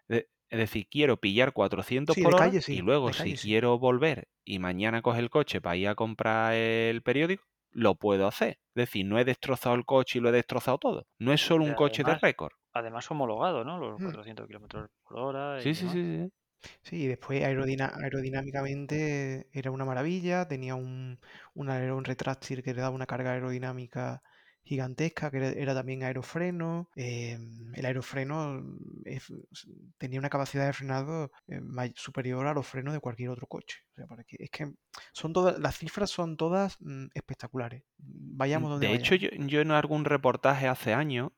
de- 0.09 0.29
es 0.51 0.59
decir, 0.59 0.89
quiero 0.91 1.19
pillar 1.19 1.53
400 1.55 2.17
Sí, 2.17 2.21
por 2.21 2.35
hora 2.35 2.53
calle 2.53 2.61
y 2.69 2.83
luego 2.83 3.13
si 3.13 3.35
calle 3.35 3.37
sí. 3.37 3.49
quiero 3.49 3.79
volver 3.79 4.29
y 4.45 4.59
mañana 4.61 5.03
coger 5.03 5.25
el 5.25 5.31
coche 5.31 5.61
para 5.61 5.77
ir 5.77 5.89
a 5.89 5.95
comprar 5.97 6.55
el 6.55 7.03
periódico, 7.03 7.45
lo 7.75 7.95
puedo 7.97 8.27
hacer. 8.27 8.59
Es 8.75 8.87
decir, 8.87 9.07
no 9.07 9.19
he 9.19 9.25
destrozado 9.25 9.75
el 9.77 9.85
coche 9.85 10.19
y 10.19 10.23
lo 10.23 10.31
he 10.31 10.33
destrozado 10.33 10.79
todo. 10.79 11.07
No 11.19 11.33
es 11.33 11.41
solo 11.41 11.65
un 11.65 11.75
coche 11.75 12.03
de 12.05 12.15
récord. 12.15 12.53
Además 12.73 13.09
homologado, 13.11 13.65
¿no? 13.65 13.79
Los 13.79 14.01
Hmm. 14.01 14.05
400 14.07 14.47
kilómetros 14.47 14.89
por 15.05 15.19
hora. 15.19 15.59
y 15.61 15.63
Sí, 15.63 15.75
sí, 15.75 15.89
sí, 15.89 16.23
sí. 16.23 16.29
Sí, 16.83 17.03
y 17.05 17.07
después 17.09 17.43
aerodinámicamente 17.45 19.49
era 19.53 19.71
una 19.71 19.85
maravilla, 19.85 20.47
tenía 20.49 20.75
un, 20.75 21.19
un 21.55 21.69
alerón 21.71 22.05
retráctil 22.05 22.63
que 22.63 22.75
le 22.75 22.81
daba 22.81 22.95
una 22.95 23.07
carga 23.07 23.33
aerodinámica 23.33 24.23
gigantesca, 24.65 25.31
que 25.31 25.37
era, 25.39 25.51
era 25.51 25.75
también 25.75 26.03
aerofreno. 26.03 26.89
eh, 26.97 27.39
el 27.75 27.87
aerofreno 27.87 28.61
mm, 28.63 29.03
es- 29.05 29.33
tenía 29.99 30.19
una 30.19 30.31
capacidad 30.31 30.67
de 30.67 30.73
frenado 30.73 31.31
eh, 31.49 31.61
superior 31.97 32.47
a 32.47 32.55
los 32.55 32.67
frenos 32.67 32.95
de 32.95 33.01
cualquier 33.01 33.31
otro 33.31 33.47
coche. 33.47 33.79
O 33.93 33.95
sea, 33.95 34.07
para 34.07 34.25
que- 34.25 34.37
es 34.39 34.51
que 34.51 34.73
son 35.13 35.33
todas, 35.33 35.59
las 35.59 35.79
cifras 35.79 36.11
son 36.11 36.37
todas 36.37 36.77
mm, 36.81 37.07
espectaculares. 37.15 37.83
Vayamos 37.99 38.71
donde 38.71 38.89
De 38.89 38.95
hecho, 38.95 39.15
yo, 39.15 39.29
yo 39.31 39.61
en 39.61 39.71
algún 39.71 40.05
reportaje 40.05 40.67
hace 40.69 40.95
años 40.95 41.31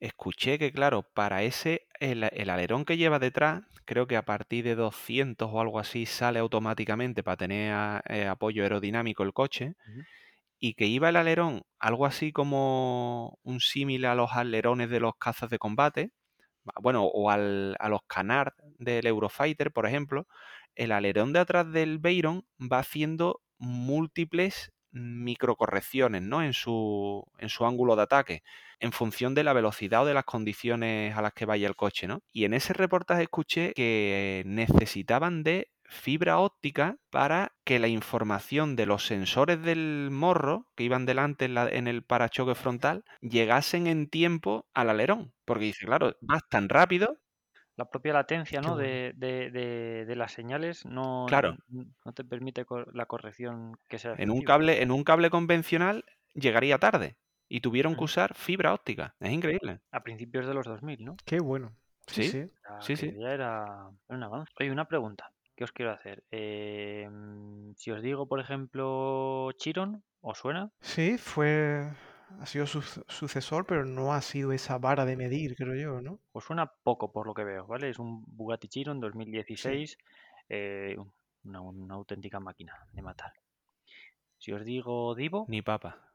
escuché 0.00 0.58
que, 0.58 0.72
claro, 0.72 1.02
para 1.14 1.42
ese, 1.42 1.86
el, 2.00 2.24
el 2.24 2.50
alerón 2.50 2.84
que 2.84 2.96
lleva 2.96 3.18
detrás, 3.18 3.62
creo 3.84 4.06
que 4.06 4.16
a 4.16 4.24
partir 4.24 4.64
de 4.64 4.74
200 4.74 5.48
o 5.52 5.60
algo 5.60 5.78
así 5.78 6.06
sale 6.06 6.38
automáticamente 6.40 7.22
para 7.22 7.36
tener 7.36 7.72
a- 7.72 8.02
eh, 8.08 8.26
apoyo 8.26 8.62
aerodinámico 8.62 9.22
el 9.22 9.32
coche. 9.32 9.74
Y 10.64 10.74
que 10.74 10.86
iba 10.86 11.08
el 11.10 11.16
alerón 11.16 11.62
algo 11.78 12.06
así 12.06 12.32
como 12.32 13.38
un 13.42 13.60
símil 13.60 14.04
a 14.06 14.14
los 14.14 14.32
alerones 14.32 14.90
de 14.90 15.00
los 15.00 15.14
cazas 15.18 15.50
de 15.50 15.58
combate, 15.58 16.10
bueno, 16.80 17.04
o 17.06 17.30
al- 17.30 17.76
a 17.80 17.88
los 17.88 18.00
Canard 18.06 18.52
del 18.78 19.06
Eurofighter, 19.06 19.72
por 19.72 19.86
ejemplo, 19.86 20.26
el 20.74 20.92
alerón 20.92 21.32
de 21.32 21.40
atrás 21.40 21.70
del 21.72 21.98
Veyron 21.98 22.44
va 22.60 22.78
haciendo 22.80 23.40
múltiples 23.58 24.72
microcorrecciones, 24.92 26.22
¿no? 26.22 26.42
En 26.42 26.52
su, 26.54 27.24
en 27.38 27.48
su 27.48 27.66
ángulo 27.66 27.96
de 27.96 28.02
ataque, 28.02 28.42
en 28.80 28.92
función 28.92 29.34
de 29.34 29.44
la 29.44 29.52
velocidad 29.52 30.02
o 30.02 30.06
de 30.06 30.14
las 30.14 30.24
condiciones 30.24 31.16
a 31.16 31.22
las 31.22 31.32
que 31.34 31.46
vaya 31.46 31.66
el 31.68 31.76
coche, 31.76 32.06
¿no? 32.06 32.20
Y 32.32 32.44
en 32.44 32.54
ese 32.54 32.72
reportaje 32.74 33.22
escuché 33.24 33.72
que 33.74 34.42
necesitaban 34.46 35.42
de 35.42 35.68
fibra 35.86 36.38
óptica 36.38 36.96
para 37.10 37.52
que 37.64 37.78
la 37.78 37.88
información 37.88 38.76
de 38.76 38.86
los 38.86 39.06
sensores 39.06 39.62
del 39.62 40.08
morro 40.10 40.66
que 40.74 40.84
iban 40.84 41.06
delante 41.06 41.44
en, 41.44 41.54
la- 41.54 41.68
en 41.68 41.86
el 41.88 42.02
parachoque 42.02 42.54
frontal 42.54 43.04
llegasen 43.20 43.86
en 43.86 44.08
tiempo 44.08 44.66
al 44.74 44.90
alerón. 44.90 45.32
Porque 45.44 45.66
dice, 45.66 45.86
claro, 45.86 46.16
vas 46.20 46.42
tan 46.48 46.68
rápido 46.68 47.18
La 47.76 47.90
propia 47.90 48.12
latencia, 48.12 48.60
¿no? 48.60 48.76
De, 48.76 49.12
de, 49.16 49.50
de, 49.50 50.04
de 50.06 50.16
las 50.16 50.32
señales 50.32 50.84
no, 50.86 51.26
Claro. 51.28 51.56
no 51.68 52.12
te 52.12 52.24
permite 52.24 52.64
la 52.92 53.06
corrección 53.06 53.76
que 53.88 53.98
sea 53.98 54.14
en 54.16 54.30
un 54.30 54.42
cable, 54.42 54.80
en 54.82 54.90
un 54.90 55.02
cable 55.04 55.28
convencional 55.30 56.04
llegaría 56.34 56.78
tarde. 56.78 57.16
Y 57.48 57.60
tuvieron 57.60 57.94
que 57.94 58.00
Mm. 58.00 58.04
usar 58.04 58.34
fibra 58.34 58.72
óptica. 58.72 59.14
Es 59.20 59.30
increíble. 59.30 59.80
A 59.92 60.02
principios 60.02 60.46
de 60.46 60.54
los 60.54 60.66
2000, 60.66 61.04
¿no? 61.04 61.16
Qué 61.26 61.40
bueno. 61.40 61.76
Sí, 62.06 62.24
Sí. 62.24 62.30
sí. 62.30 62.42
O 62.78 62.80
sea, 62.82 62.96
Sí, 62.96 63.12
ya 63.18 63.32
era, 63.32 63.64
era 64.08 64.16
un 64.16 64.22
avance. 64.22 64.52
Oye, 64.58 64.70
una 64.70 64.86
pregunta 64.86 65.30
que 65.54 65.64
os 65.64 65.72
quiero 65.72 65.92
hacer. 65.92 66.24
Eh, 66.30 67.08
si 67.76 67.90
os 67.90 68.02
digo, 68.02 68.26
por 68.26 68.40
ejemplo, 68.40 69.50
Chiron, 69.52 70.02
¿os 70.20 70.38
suena? 70.38 70.70
Sí, 70.80 71.16
fue, 71.18 71.90
ha 72.40 72.46
sido 72.46 72.66
su 72.66 72.82
sucesor, 72.82 73.66
pero 73.66 73.84
no 73.84 74.12
ha 74.12 74.20
sido 74.20 74.52
esa 74.52 74.78
vara 74.78 75.04
de 75.04 75.16
medir, 75.16 75.56
creo 75.56 75.74
yo, 75.74 76.00
¿no? 76.00 76.20
Os 76.32 76.44
suena 76.44 76.66
poco 76.82 77.12
por 77.12 77.26
lo 77.26 77.34
que 77.34 77.44
veo, 77.44 77.66
¿vale? 77.66 77.90
Es 77.90 77.98
un 77.98 78.24
Bugatti 78.26 78.68
Chiron 78.68 79.00
2016, 79.00 79.98
eh, 80.48 80.96
una, 81.44 81.60
una 81.60 81.94
auténtica 81.94 82.40
máquina 82.40 82.74
de 82.92 83.02
matar. 83.02 83.32
Si 84.38 84.52
os 84.52 84.64
digo 84.64 85.14
Divo, 85.14 85.46
Ni 85.48 85.62
papa. 85.62 86.10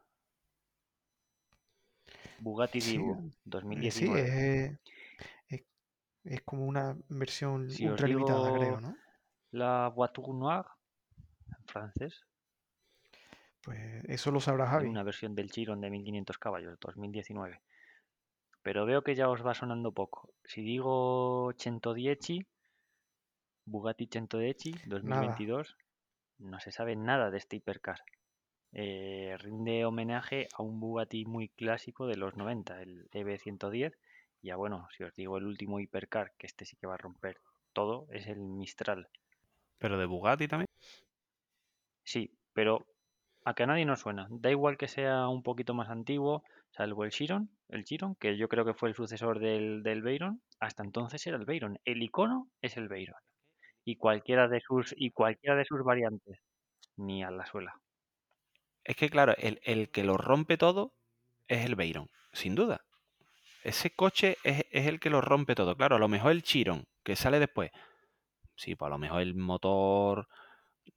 Bugatti 2.40 2.80
Sí, 2.80 2.94
Divo 2.94 3.14
eh, 3.14 3.92
sí, 3.92 4.06
2019. 4.06 4.66
es, 4.66 4.80
es- 5.50 5.64
Es 6.26 6.42
como 6.42 6.66
una 6.66 6.96
versión 7.10 7.70
Si 7.70 7.88
ultra 7.88 8.08
limitada, 8.08 8.52
creo, 8.54 8.80
¿no? 8.82 8.96
La 9.52 9.90
Voiture 9.90 10.34
Noire, 10.34 10.70
en 11.48 11.66
francés, 11.66 12.26
Pues 13.64 14.04
eso 14.06 14.32
lo 14.32 14.40
sabrá 14.40 14.68
Javi. 14.68 14.88
una 14.88 15.04
versión 15.04 15.36
del 15.36 15.52
Chiron 15.52 15.82
de 15.82 15.90
1500 15.90 16.38
caballos, 16.38 16.80
2019. 16.80 17.62
Pero 18.62 18.86
veo 18.86 19.04
que 19.04 19.16
ya 19.16 19.30
os 19.30 19.46
va 19.46 19.54
sonando 19.54 19.92
poco. 19.92 20.34
Si 20.44 20.62
digo 20.62 21.52
110, 21.58 22.46
Bugatti 23.66 24.08
110 24.08 24.88
2022, 24.88 25.76
no 26.40 26.60
se 26.60 26.72
sabe 26.72 26.96
nada 26.96 27.32
de 27.32 27.38
este 27.38 27.58
hipercar. 27.58 28.02
Eh, 28.72 29.36
rinde 29.40 29.86
homenaje 29.86 30.48
a 30.54 30.62
un 30.62 30.80
Bugatti 30.80 31.26
muy 31.26 31.50
clásico 31.50 32.06
de 32.08 32.18
los 32.18 32.36
90, 32.36 32.82
el 32.82 33.10
EB110. 33.12 33.94
Y 34.42 34.48
ya 34.48 34.56
bueno, 34.56 34.88
si 34.96 35.04
os 35.04 35.14
digo 35.16 35.38
el 35.38 35.46
último 35.46 35.80
hipercar, 35.80 36.34
que 36.38 36.48
este 36.48 36.66
sí 36.66 36.78
que 36.78 36.88
va 36.88 36.94
a 36.96 36.98
romper 36.98 37.40
todo, 37.74 38.08
es 38.12 38.28
el 38.28 38.40
Mistral. 38.40 39.10
Pero 39.80 39.98
de 39.98 40.06
Bugatti 40.06 40.48
también. 40.48 40.68
Sí, 42.04 42.32
pero 42.54 42.86
a 43.46 43.54
que 43.54 43.64
a 43.64 43.68
nadie 43.68 43.86
nos 43.86 44.02
suena. 44.02 44.28
Da 44.30 44.52
igual 44.52 44.78
que 44.78 44.88
sea 44.88 45.28
un 45.28 45.44
poquito 45.44 45.74
más 45.74 45.90
antiguo, 45.90 46.44
salvo 46.72 47.04
el 47.04 47.12
Chiron, 47.12 47.50
el 47.70 47.84
Chiron, 47.86 48.16
que 48.16 48.38
yo 48.38 48.50
creo 48.50 48.66
que 48.66 48.74
fue 48.74 48.90
el 48.90 48.96
sucesor 48.96 49.40
del, 49.40 49.84
del 49.84 50.02
Veyron. 50.02 50.42
Hasta 50.60 50.84
entonces 50.84 51.26
era 51.28 51.38
el 51.38 51.46
Veyron. 51.46 51.80
El 51.86 52.04
icono 52.04 52.50
es 52.62 52.78
el 52.78 52.88
Veyron. 52.90 53.18
Y 53.86 53.96
cualquiera 53.98 54.48
de 54.48 54.62
sus, 54.62 54.94
y 54.98 55.12
cualquiera 55.12 55.56
de 55.56 55.66
sus 55.66 55.84
variantes. 55.84 56.40
Ni 56.98 57.24
a 57.24 57.32
la 57.32 57.46
suela. 57.46 57.80
Es 58.84 58.96
que, 58.96 59.10
claro, 59.10 59.34
el, 59.38 59.60
el 59.64 59.90
que 59.90 60.04
lo 60.04 60.18
rompe 60.18 60.58
todo 60.58 60.94
es 61.48 61.66
el 61.66 61.76
Veyron, 61.76 62.10
sin 62.34 62.56
duda. 62.56 62.82
Ese 63.64 63.92
coche 63.92 64.38
es, 64.44 64.66
es 64.72 64.88
el 64.88 65.00
que 65.00 65.10
lo 65.10 65.22
rompe 65.22 65.56
todo. 65.56 65.76
Claro, 65.76 65.96
a 65.96 66.00
lo 66.00 66.08
mejor 66.08 66.32
el 66.32 66.44
Chiron, 66.44 66.86
que 67.04 67.16
sale 67.16 67.40
después. 67.40 67.72
Sí, 68.60 68.76
pues 68.76 68.88
a 68.88 68.92
lo 68.92 68.98
mejor 69.00 69.22
el 69.22 69.34
motor, 69.36 70.28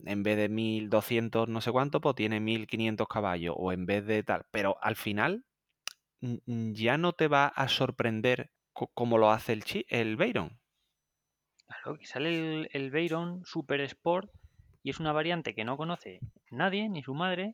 en 0.05 0.23
vez 0.23 0.37
de 0.37 0.49
1200 0.51 1.49
no 1.49 1.61
sé 1.63 1.73
cuánto, 1.73 2.01
pues 2.01 2.17
tiene 2.17 2.41
1500 2.41 3.09
caballos. 3.09 3.55
O 3.59 3.73
en 3.73 3.87
vez 3.87 4.07
de 4.07 4.23
tal. 4.23 4.47
Pero 4.51 4.77
al 4.83 4.97
final, 4.97 5.45
ya 6.21 6.99
no 6.99 7.13
te 7.15 7.29
va 7.29 7.47
a 7.49 7.69
sorprender 7.69 8.53
co- 8.73 8.91
como 8.95 9.19
lo 9.19 9.31
hace 9.33 9.53
el, 9.55 9.65
el 9.89 10.17
Veyron. 10.17 10.61
Claro, 11.67 11.99
que 11.99 12.07
sale 12.07 12.29
el, 12.29 12.69
el 12.73 12.91
Veyron 12.93 13.45
Super 13.45 13.81
Sport 13.81 14.31
y 14.85 14.91
es 14.91 15.01
una 15.01 15.13
variante 15.13 15.55
que 15.57 15.65
no 15.65 15.77
conoce 15.77 16.21
nadie, 16.51 16.89
ni 16.89 17.03
su 17.03 17.15
madre, 17.15 17.51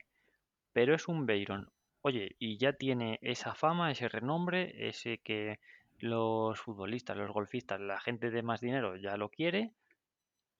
pero 0.72 0.94
es 0.94 1.08
un 1.08 1.26
Veyron. 1.26 1.70
Oye, 2.02 2.36
y 2.38 2.58
ya 2.58 2.74
tiene 2.74 3.18
esa 3.22 3.54
fama, 3.54 3.90
ese 3.92 4.08
renombre, 4.08 4.88
ese 4.88 5.18
que 5.18 5.60
los 5.98 6.60
futbolistas, 6.60 7.16
los 7.16 7.32
golfistas, 7.32 7.80
la 7.80 8.00
gente 8.00 8.30
de 8.30 8.42
más 8.42 8.60
dinero 8.60 8.96
ya 8.96 9.16
lo 9.16 9.30
quiere. 9.30 9.72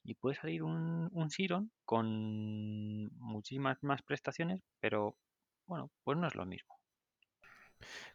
Y 0.09 0.15
puede 0.15 0.37
salir 0.37 0.63
un, 0.63 1.11
un 1.13 1.29
Chiron 1.29 1.71
con 1.85 3.11
muchísimas 3.19 3.77
más 3.83 4.01
prestaciones, 4.01 4.63
pero 4.81 5.19
bueno, 5.67 5.91
pues 6.03 6.17
no 6.17 6.27
es 6.27 6.35
lo 6.35 6.47
mismo. 6.47 6.75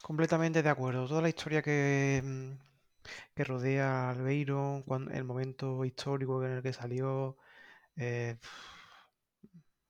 Completamente 0.02 0.64
de 0.64 0.70
acuerdo. 0.70 1.08
Toda 1.08 1.22
la 1.22 1.30
historia 1.30 1.62
que, 1.62 2.20
mm, 2.24 2.52
que 3.36 3.44
rodea 3.44 4.10
al 4.10 4.24
Veyron, 4.24 4.84
el 5.12 5.24
momento 5.24 5.86
histórico 5.86 6.44
en 6.44 6.54
el 6.54 6.64
que 6.64 6.74
salió, 6.74 7.38
eh, 7.96 8.38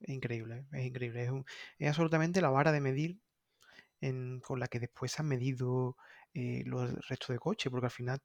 es 0.01 0.09
increíble, 0.09 0.65
es 0.73 0.85
increíble. 0.85 1.43
Es, 1.79 1.87
absolutamente 1.87 2.41
la 2.41 2.49
vara 2.49 2.73
de 2.73 2.81
medir 2.81 3.17
con 4.41 4.59
la 4.59 4.67
que 4.67 4.81
después 4.81 5.13
se 5.13 5.21
han 5.21 5.29
medido 5.29 5.95
eh, 6.33 6.63
los 6.65 6.91
restos 7.07 7.29
de 7.29 7.39
coches, 7.39 7.69
porque 7.71 7.87
al 7.87 7.91
final 7.91 8.19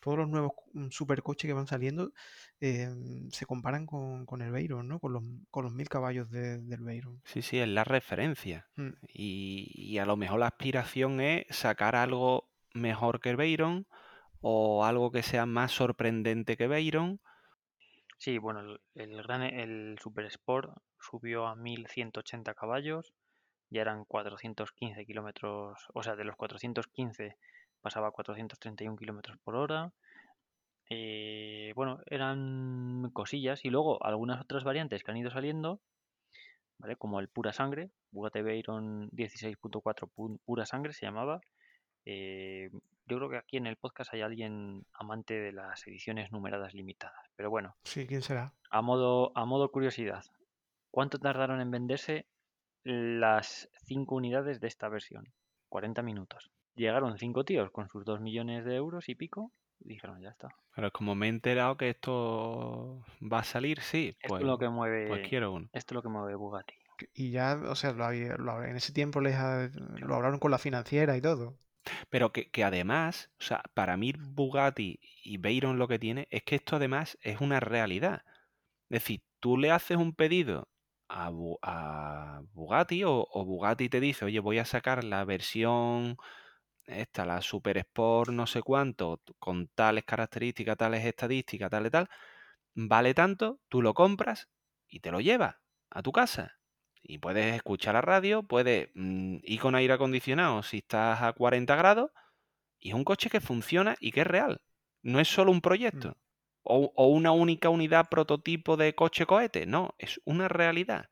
todos 0.00 0.18
los 0.18 0.28
nuevos 0.28 0.52
mm, 0.74 0.88
supercoches 0.90 1.48
que 1.48 1.54
van 1.54 1.66
saliendo 1.66 2.12
eh, 2.60 2.88
se 3.30 3.46
comparan 3.46 3.86
con, 3.86 4.26
con 4.26 4.42
el 4.42 4.52
Veyron, 4.52 4.88
¿no? 4.88 5.00
Con 5.00 5.12
los, 5.14 5.22
con 5.50 5.64
los 5.64 5.72
mil 5.74 5.88
caballos 5.88 6.30
de- 6.30 6.58
del 6.60 6.80
Veyron. 6.82 7.22
Sí, 7.24 7.42
sí, 7.42 7.58
es 7.58 7.68
la 7.68 7.84
referencia. 7.84 8.68
Mm. 8.76 8.94
Y, 9.12 9.70
y 9.74 9.98
a 9.98 10.06
lo 10.06 10.16
mejor 10.16 10.40
la 10.40 10.46
aspiración 10.48 11.20
es 11.20 11.44
sacar 11.50 11.96
algo 11.96 12.50
mejor 12.74 13.20
que 13.20 13.36
Veyron 13.36 13.86
o 14.40 14.84
algo 14.84 15.10
que 15.12 15.22
sea 15.22 15.46
más 15.46 15.72
sorprendente 15.72 16.56
que 16.56 16.68
Veyron. 16.68 17.20
Sí, 18.18 18.38
bueno, 18.38 18.60
el, 18.60 18.80
el 18.94 19.22
gran, 19.22 19.42
el 19.42 19.98
Super 20.02 20.24
Sport 20.26 20.70
subió 20.98 21.46
a 21.46 21.54
1180 21.56 22.54
caballos, 22.54 23.12
ya 23.70 23.82
eran 23.82 24.04
415 24.04 25.04
kilómetros, 25.06 25.78
o 25.94 26.02
sea, 26.02 26.16
de 26.16 26.24
los 26.24 26.36
415 26.36 27.36
pasaba 27.84 28.08
a 28.08 28.10
431 28.12 28.96
kilómetros 28.96 29.36
por 29.44 29.54
hora. 29.56 29.92
Eh, 30.90 31.72
bueno, 31.76 32.00
eran 32.06 33.10
cosillas 33.12 33.64
y 33.64 33.70
luego 33.70 34.02
algunas 34.04 34.40
otras 34.40 34.64
variantes 34.64 35.02
que 35.04 35.10
han 35.10 35.16
ido 35.18 35.30
saliendo, 35.30 35.80
¿vale? 36.78 36.96
Como 36.96 37.20
el 37.20 37.28
Pura 37.28 37.52
Sangre, 37.52 37.90
Bugatti 38.10 38.42
Veyron 38.42 39.08
16.4 39.10 40.08
pu- 40.14 40.40
Pura 40.44 40.66
Sangre 40.66 40.92
se 40.92 41.06
llamaba. 41.06 41.40
Eh, 42.06 42.70
yo 43.06 43.16
creo 43.18 43.28
que 43.30 43.36
aquí 43.36 43.56
en 43.58 43.66
el 43.66 43.76
podcast 43.76 44.12
hay 44.14 44.22
alguien 44.22 44.84
amante 44.92 45.34
de 45.34 45.52
las 45.52 45.86
ediciones 45.86 46.32
numeradas 46.32 46.74
limitadas, 46.74 47.20
pero 47.36 47.50
bueno. 47.50 47.76
Sí, 47.84 48.06
¿quién 48.06 48.22
será? 48.22 48.52
A 48.70 48.82
modo, 48.82 49.32
a 49.36 49.44
modo 49.44 49.70
curiosidad, 49.70 50.24
¿cuánto 50.90 51.18
tardaron 51.18 51.60
en 51.60 51.70
venderse 51.70 52.26
las 52.82 53.70
5 53.86 54.14
unidades 54.16 54.60
de 54.60 54.68
esta 54.68 54.88
versión? 54.88 55.32
40 55.70 56.02
minutos. 56.02 56.50
Llegaron 56.76 57.18
cinco 57.18 57.44
tíos 57.44 57.70
con 57.70 57.88
sus 57.88 58.04
2 58.04 58.20
millones 58.20 58.64
de 58.64 58.76
euros 58.76 59.08
y 59.08 59.14
pico 59.14 59.52
y 59.80 59.88
dijeron, 59.88 60.20
ya 60.20 60.30
está. 60.30 60.48
Pero 60.74 60.90
como 60.92 61.14
me 61.14 61.26
he 61.26 61.28
enterado 61.30 61.76
que 61.76 61.90
esto 61.90 63.04
va 63.20 63.40
a 63.40 63.44
salir, 63.44 63.80
sí, 63.80 64.16
Esto 64.20 64.28
pues, 64.28 64.42
es 64.42 64.46
lo 64.46 64.58
que 64.58 64.68
mueve, 64.68 65.08
pues 65.08 65.28
quiero 65.28 65.52
uno. 65.52 65.68
esto 65.72 65.92
es 65.92 65.94
lo 65.94 66.02
que 66.02 66.08
mueve 66.08 66.34
Bugatti. 66.34 66.74
Y 67.14 67.30
ya, 67.30 67.60
o 67.68 67.74
sea, 67.74 67.92
lo 67.92 68.10
lo 68.38 68.64
en 68.64 68.76
ese 68.76 68.92
tiempo 68.92 69.20
les 69.20 69.34
ha- 69.36 69.68
lo 69.98 70.14
hablaron 70.14 70.38
con 70.38 70.50
la 70.50 70.58
financiera 70.58 71.16
y 71.16 71.20
todo. 71.20 71.56
Pero 72.10 72.32
que, 72.32 72.50
que 72.50 72.64
además, 72.64 73.30
o 73.40 73.42
sea, 73.42 73.62
para 73.74 73.96
mí 73.96 74.12
Bugatti 74.18 74.98
y 75.22 75.38
Veyron 75.38 75.78
lo 75.78 75.88
que 75.88 75.98
tiene 75.98 76.26
es 76.30 76.42
que 76.42 76.56
esto 76.56 76.76
además 76.76 77.18
es 77.22 77.40
una 77.40 77.60
realidad. 77.60 78.22
Es 78.90 79.02
decir, 79.02 79.22
tú 79.40 79.58
le 79.58 79.70
haces 79.70 79.96
un 79.98 80.14
pedido 80.14 80.68
a, 81.08 81.30
Bu- 81.30 81.58
a 81.62 82.42
Bugatti 82.54 83.04
o, 83.04 83.26
o 83.30 83.44
Bugatti 83.44 83.88
te 83.88 84.00
dice, 84.00 84.24
oye, 84.26 84.40
voy 84.40 84.58
a 84.58 84.64
sacar 84.64 85.04
la 85.04 85.24
versión 85.24 86.16
esta, 86.86 87.24
la 87.24 87.40
Super 87.40 87.78
Sport 87.78 88.30
no 88.30 88.46
sé 88.46 88.62
cuánto, 88.62 89.20
con 89.38 89.68
tales 89.68 90.04
características, 90.04 90.76
tales 90.76 91.04
estadísticas, 91.04 91.70
tal 91.70 91.86
y 91.86 91.90
tal, 91.90 92.08
vale 92.74 93.14
tanto, 93.14 93.60
tú 93.68 93.82
lo 93.82 93.94
compras 93.94 94.48
y 94.88 95.00
te 95.00 95.10
lo 95.10 95.20
llevas 95.20 95.56
a 95.90 96.02
tu 96.02 96.12
casa. 96.12 96.58
Y 97.02 97.18
puedes 97.18 97.54
escuchar 97.54 97.94
la 97.94 98.00
radio, 98.00 98.42
puedes 98.42 98.90
mm, 98.94 99.38
ir 99.42 99.60
con 99.60 99.74
aire 99.74 99.94
acondicionado 99.94 100.62
si 100.62 100.78
estás 100.78 101.22
a 101.22 101.32
40 101.32 101.76
grados, 101.76 102.10
y 102.78 102.90
es 102.90 102.94
un 102.94 103.04
coche 103.04 103.30
que 103.30 103.40
funciona 103.40 103.96
y 104.00 104.12
que 104.12 104.22
es 104.22 104.26
real. 104.26 104.62
No 105.02 105.20
es 105.20 105.28
solo 105.28 105.50
un 105.52 105.60
proyecto 105.60 106.18
o, 106.62 106.92
o 106.96 107.08
una 107.08 107.32
única 107.32 107.68
unidad 107.68 108.08
prototipo 108.08 108.76
de 108.76 108.94
coche 108.94 109.26
cohete, 109.26 109.66
no, 109.66 109.94
es 109.98 110.20
una 110.24 110.48
realidad. 110.48 111.08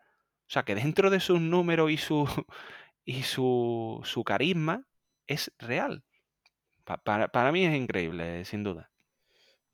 O 0.48 0.50
sea 0.52 0.64
que 0.64 0.74
dentro 0.74 1.11
de 1.11 1.20
sus 1.20 1.40
números 1.40 1.90
y 1.90 1.96
su, 1.98 2.26
y 3.04 3.22
su, 3.22 4.00
su 4.04 4.24
carisma 4.24 4.87
es 5.26 5.52
real. 5.58 6.04
Pa- 6.85 6.98
para, 6.98 7.28
para 7.32 7.52
mí 7.52 7.64
es 7.66 7.76
increíble, 7.76 8.44
sin 8.46 8.64
duda. 8.64 8.90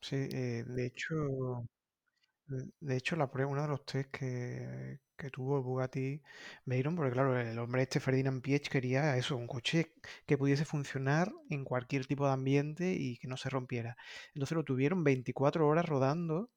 Sí, 0.01 0.17
eh, 0.33 0.65
de 0.67 0.87
hecho, 0.87 1.15
de 2.81 2.97
hecho 2.97 3.17
la 3.17 3.31
prueba, 3.31 3.51
uno 3.51 3.63
de 3.63 3.69
los 3.69 3.85
test 3.85 4.11
que, 4.11 5.01
que 5.17 5.31
tuvo 5.31 5.59
el 5.59 5.63
Bugatti 5.65 6.23
Veyron, 6.65 6.97
porque 6.97 7.13
claro, 7.13 7.39
el 7.39 7.59
hombre 7.59 7.83
este 7.83 8.01
Ferdinand 8.01 8.43
Piëch 8.43 8.69
quería 8.71 9.17
eso, 9.17 9.37
un 9.37 9.47
coche 9.47 9.93
que 10.27 10.39
pudiese 10.39 10.65
funcionar 10.65 11.31
en 11.51 11.65
cualquier 11.65 12.07
tipo 12.07 12.27
de 12.27 12.33
ambiente 12.33 12.93
y 12.95 13.19
que 13.19 13.29
no 13.29 13.37
se 13.37 13.51
rompiera. 13.51 13.97
Entonces 14.35 14.57
lo 14.57 14.65
tuvieron 14.65 15.05
24 15.05 15.67
horas 15.69 15.87
rodando, 15.87 16.51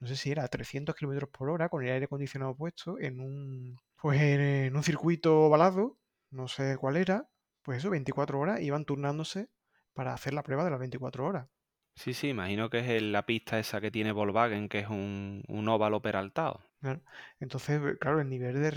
no 0.00 0.08
sé 0.08 0.16
si 0.16 0.30
era 0.32 0.44
a 0.44 0.48
300 0.48 0.96
kilómetros 0.96 1.30
por 1.30 1.50
hora, 1.50 1.68
con 1.70 1.84
el 1.84 1.92
aire 1.92 2.06
acondicionado 2.06 2.56
puesto, 2.56 2.98
en 3.00 3.20
un, 3.20 3.78
pues 4.00 4.20
en 4.22 4.76
un 4.76 4.82
circuito 4.84 5.42
ovalado, 5.42 5.98
no 6.30 6.48
sé 6.48 6.76
cuál 6.78 6.96
era, 6.98 7.28
pues 7.62 7.78
eso, 7.78 7.90
24 7.90 8.38
horas, 8.40 8.60
iban 8.62 8.84
turnándose 8.84 9.48
para 9.94 10.14
hacer 10.14 10.34
la 10.34 10.42
prueba 10.42 10.64
de 10.64 10.70
las 10.70 10.80
24 10.80 11.26
horas. 11.26 11.48
Sí, 11.96 12.14
sí, 12.14 12.28
imagino 12.30 12.70
que 12.70 12.78
es 12.78 12.88
el- 12.88 13.12
la 13.12 13.26
pista 13.26 13.58
esa 13.58 13.78
que 13.80 13.90
tiene 13.90 14.12
Volkswagen, 14.12 14.70
que 14.70 14.78
es 14.78 14.88
un, 14.88 15.42
un 15.48 15.68
óvalo 15.68 16.00
peraltado. 16.00 16.64
Claro. 16.80 17.02
Entonces, 17.40 17.80
claro, 18.00 18.20
el 18.20 18.28
nivel 18.28 18.54
de, 18.62 18.70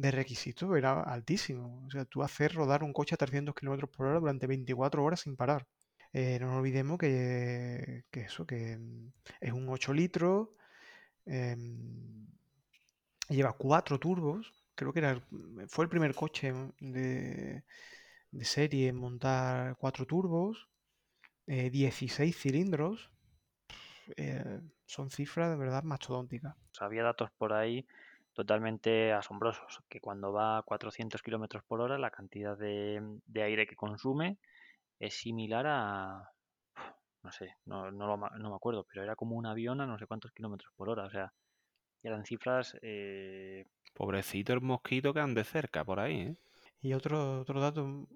de 0.00 0.10
requisito 0.10 0.74
era 0.76 1.00
altísimo. 1.02 1.84
O 1.86 1.90
sea, 1.90 2.04
tú 2.04 2.22
hacer 2.22 2.52
rodar 2.54 2.82
un 2.82 2.92
coche 2.92 3.14
a 3.14 3.18
300 3.18 3.54
kilómetros 3.54 3.90
por 3.90 4.06
hora 4.06 4.18
durante 4.18 4.48
24 4.48 5.04
horas 5.04 5.20
sin 5.20 5.36
parar. 5.36 5.68
Eh, 6.12 6.38
no 6.40 6.48
nos 6.48 6.56
olvidemos 6.58 6.98
que, 6.98 8.04
que 8.10 8.20
eso, 8.22 8.44
que 8.46 8.76
mm, 8.76 9.12
es 9.40 9.52
un 9.52 9.68
8 9.68 9.92
litros, 9.94 10.48
em, 11.26 12.26
lleva 13.28 13.52
cuatro 13.54 13.98
turbos. 13.98 14.52
Creo 14.74 14.92
que 14.92 14.98
era, 15.00 15.10
el- 15.12 15.22
fue 15.68 15.84
el 15.84 15.88
primer 15.90 16.14
coche 16.14 16.52
de, 16.80 17.64
de 18.32 18.44
serie 18.44 18.88
en 18.88 18.96
montar 18.96 19.76
cuatro 19.78 20.06
turbos. 20.06 20.68
eh, 21.46 21.70
16 21.70 22.36
cilindros. 22.38 23.10
eh, 24.16 24.60
son 24.86 25.10
cifras 25.10 25.50
de 25.50 25.56
verdad 25.56 25.82
mastodónticas. 25.84 26.54
O 26.72 26.74
sea, 26.74 26.86
había 26.86 27.02
datos 27.02 27.30
por 27.38 27.52
ahí 27.52 27.86
totalmente 28.34 29.12
asombrosos, 29.12 29.80
que 29.88 30.00
cuando 30.00 30.32
va 30.32 30.58
a 30.58 30.62
400 30.62 31.22
kilómetros 31.22 31.62
por 31.64 31.80
hora, 31.80 31.98
la 31.98 32.10
cantidad 32.10 32.56
de, 32.56 33.18
de 33.26 33.42
aire 33.42 33.66
que 33.66 33.76
consume 33.76 34.38
es 35.00 35.14
similar 35.14 35.66
a, 35.68 36.30
no 37.22 37.32
sé, 37.32 37.56
no, 37.66 37.90
no 37.92 38.18
me 38.18 38.56
acuerdo, 38.56 38.84
pero 38.88 39.02
era 39.04 39.16
como 39.16 39.36
un 39.36 39.46
avión 39.46 39.80
a 39.80 39.86
no 39.86 39.98
sé 39.98 40.06
cuántos 40.06 40.32
kilómetros 40.32 40.72
por 40.76 40.88
hora, 40.90 41.04
o 41.06 41.10
sea, 41.10 41.32
eran 42.02 42.24
cifras 42.26 42.76
eh, 42.82 43.66
Pobrecito 44.02 44.52
el 44.52 44.60
mosquito 44.60 45.14
que 45.14 45.20
ande 45.20 45.44
cerca 45.44 45.84
por 45.84 46.00
ahí, 46.00 46.22
¿eh? 46.22 46.36
Y 46.80 46.92
otro, 46.92 47.42
otro 47.42 47.60
dato 47.60 48.08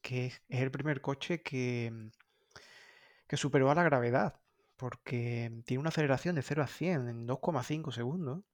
que 0.00 0.28
es, 0.28 0.42
es 0.48 0.62
el 0.62 0.70
primer 0.70 1.02
coche 1.02 1.42
que, 1.42 1.92
que 3.28 3.36
superó 3.36 3.70
a 3.70 3.74
la 3.74 3.82
gravedad, 3.82 4.40
porque 4.76 5.52
tiene 5.66 5.80
una 5.80 5.90
aceleración 5.90 6.36
de 6.36 6.40
0 6.40 6.62
a 6.62 6.66
100 6.66 7.08
en 7.08 7.28
2,5 7.28 7.92
segundos. 7.92 8.44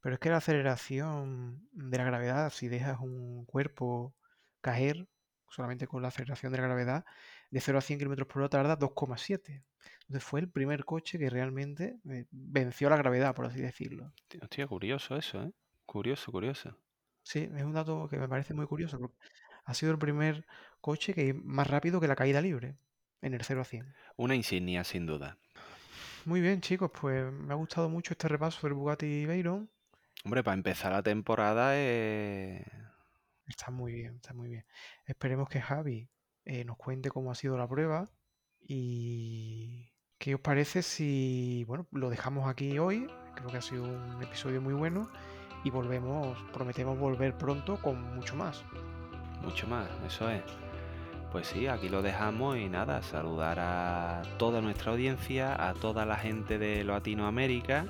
Pero 0.00 0.14
es 0.14 0.20
que 0.20 0.30
la 0.30 0.36
aceleración 0.36 1.66
de 1.72 1.98
la 1.98 2.04
gravedad, 2.04 2.50
si 2.50 2.68
dejas 2.68 3.00
un 3.00 3.44
cuerpo 3.44 4.14
caer 4.60 5.08
solamente 5.48 5.88
con 5.88 6.02
la 6.02 6.08
aceleración 6.08 6.52
de 6.52 6.58
la 6.58 6.68
gravedad, 6.68 7.04
de 7.50 7.60
0 7.60 7.78
a 7.78 7.80
100 7.80 7.98
km 7.98 8.28
por 8.28 8.42
hora 8.42 8.48
tarda 8.48 8.78
2,7. 8.78 9.64
Entonces 10.02 10.22
fue 10.22 10.38
el 10.38 10.48
primer 10.48 10.84
coche 10.84 11.18
que 11.18 11.28
realmente 11.30 11.98
eh, 12.08 12.26
venció 12.30 12.88
la 12.90 12.96
gravedad, 12.96 13.34
por 13.34 13.46
así 13.46 13.60
decirlo. 13.60 14.12
Hostia, 14.40 14.68
curioso 14.68 15.16
eso, 15.16 15.42
¿eh? 15.42 15.52
Curioso, 15.90 16.30
curioso. 16.30 16.76
Sí, 17.24 17.50
es 17.52 17.64
un 17.64 17.72
dato 17.72 18.06
que 18.08 18.16
me 18.16 18.28
parece 18.28 18.54
muy 18.54 18.64
curioso. 18.64 19.00
porque 19.00 19.16
ha 19.64 19.74
sido 19.74 19.90
el 19.90 19.98
primer 19.98 20.46
coche 20.80 21.12
que 21.14 21.34
más 21.34 21.66
rápido 21.66 22.00
que 22.00 22.06
la 22.06 22.14
caída 22.14 22.40
libre 22.40 22.76
en 23.22 23.34
el 23.34 23.42
0 23.42 23.62
a 23.62 23.64
100. 23.64 23.92
Una 24.16 24.36
insignia, 24.36 24.84
sin 24.84 25.04
duda. 25.04 25.36
Muy 26.26 26.40
bien, 26.40 26.60
chicos, 26.60 26.92
pues 26.92 27.32
me 27.32 27.52
ha 27.52 27.56
gustado 27.56 27.88
mucho 27.88 28.14
este 28.14 28.28
repaso 28.28 28.64
del 28.68 28.74
Bugatti 28.74 29.26
Veyron. 29.26 29.68
Hombre, 30.22 30.44
para 30.44 30.54
empezar 30.54 30.92
la 30.92 31.02
temporada, 31.02 31.72
eh, 31.74 32.64
Está 33.48 33.72
muy 33.72 33.92
bien, 33.92 34.14
está 34.14 34.32
muy 34.32 34.48
bien. 34.48 34.64
Esperemos 35.06 35.48
que 35.48 35.60
Javi 35.60 36.08
eh, 36.44 36.64
nos 36.64 36.76
cuente 36.76 37.10
cómo 37.10 37.32
ha 37.32 37.34
sido 37.34 37.58
la 37.58 37.66
prueba 37.66 38.08
y 38.60 39.90
qué 40.18 40.36
os 40.36 40.40
parece 40.40 40.82
si, 40.82 41.64
bueno, 41.66 41.88
lo 41.90 42.10
dejamos 42.10 42.48
aquí 42.48 42.78
hoy. 42.78 43.08
Creo 43.34 43.50
que 43.50 43.56
ha 43.56 43.62
sido 43.62 43.82
un 43.82 44.22
episodio 44.22 44.60
muy 44.60 44.74
bueno 44.74 45.10
y 45.64 45.70
volvemos, 45.70 46.38
prometemos 46.52 46.98
volver 46.98 47.36
pronto 47.36 47.76
con 47.76 48.02
mucho 48.14 48.36
más. 48.36 48.62
mucho 49.42 49.66
más, 49.66 49.86
eso 50.06 50.28
es. 50.28 50.42
Pues 51.32 51.46
sí, 51.46 51.66
aquí 51.66 51.88
lo 51.88 52.02
dejamos 52.02 52.56
y 52.58 52.68
nada, 52.68 53.02
saludar 53.02 53.58
a 53.60 54.22
toda 54.36 54.60
nuestra 54.60 54.92
audiencia, 54.92 55.68
a 55.68 55.74
toda 55.74 56.04
la 56.04 56.16
gente 56.16 56.58
de 56.58 56.82
Latinoamérica 56.84 57.86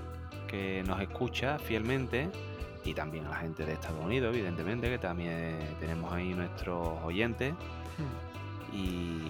que 0.47 0.83
nos 0.87 1.01
escucha 1.01 1.59
fielmente 1.59 2.29
y 2.85 2.93
también 2.95 3.27
a 3.27 3.31
la 3.31 3.37
gente 3.37 3.65
de 3.65 3.73
Estados 3.73 4.05
Unidos, 4.05 4.35
evidentemente, 4.35 4.89
que 4.89 4.99
también 4.99 5.59
tenemos 5.81 6.13
ahí 6.13 6.35
nuestros 6.35 6.99
oyentes 7.05 7.55
Hmm. 8.01 8.77
y 8.77 9.21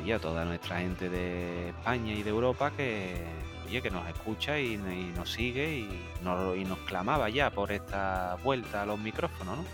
oye, 0.00 0.14
a 0.14 0.18
toda 0.18 0.44
nuestra 0.44 0.78
gente 0.78 1.08
de 1.08 1.70
España 1.70 2.12
y 2.12 2.22
de 2.22 2.30
Europa 2.30 2.70
que 2.76 3.24
oye, 3.70 3.82
que 3.82 3.90
nos 3.90 4.06
escucha 4.08 4.58
y, 4.58 4.74
y 4.74 5.12
nos 5.16 5.30
sigue 5.32 5.78
y 5.78 5.88
nos, 6.24 6.56
y 6.56 6.64
nos 6.64 6.78
clamaba 6.80 7.28
ya 7.30 7.50
por 7.50 7.70
esta 7.70 8.36
vuelta 8.42 8.82
a 8.82 8.86
los 8.86 8.98
micrófonos, 8.98 9.58
¿no? 9.58 9.64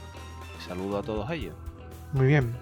Saludo 0.67 0.99
a 0.99 1.03
todos 1.03 1.31
ellos. 1.31 1.55
Muy 2.13 2.27
bien. 2.27 2.55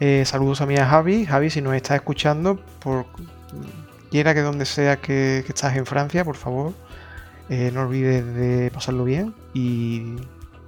Eh, 0.00 0.24
saludos 0.24 0.60
a 0.62 0.66
mi 0.66 0.76
a 0.76 0.86
Javi. 0.86 1.26
Javi, 1.26 1.50
si 1.50 1.60
nos 1.60 1.74
estás 1.74 1.96
escuchando, 1.96 2.58
por 2.80 3.06
quiera 4.10 4.34
que 4.34 4.40
donde 4.40 4.64
sea 4.64 4.96
que, 4.96 5.42
que 5.44 5.52
estás 5.52 5.76
en 5.76 5.86
Francia, 5.86 6.24
por 6.24 6.36
favor, 6.36 6.72
eh, 7.48 7.70
no 7.72 7.82
olvides 7.82 8.24
de 8.34 8.70
pasarlo 8.72 9.04
bien 9.04 9.34
y, 9.54 10.16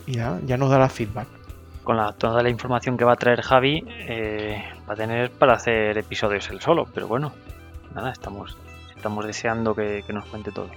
y 0.06 0.16
nada, 0.16 0.40
ya 0.44 0.56
nos 0.56 0.70
darás 0.70 0.92
feedback. 0.92 1.28
con 1.82 1.96
la, 1.96 2.12
toda 2.12 2.42
la 2.42 2.48
información 2.50 2.96
que 2.96 3.04
va 3.04 3.12
a 3.12 3.16
traer 3.16 3.42
Javi, 3.42 3.84
eh, 3.88 4.62
va 4.88 4.94
a 4.94 4.96
tener 4.96 5.30
para 5.30 5.54
hacer 5.54 5.96
episodios 5.98 6.48
él 6.50 6.60
solo. 6.60 6.86
Pero 6.92 7.08
bueno, 7.08 7.32
nada, 7.94 8.10
estamos, 8.12 8.56
estamos 9.04 9.26
deseando 9.26 9.74
que, 9.74 10.02
que 10.06 10.14
nos 10.14 10.24
cuente 10.24 10.50
todo. 10.50 10.70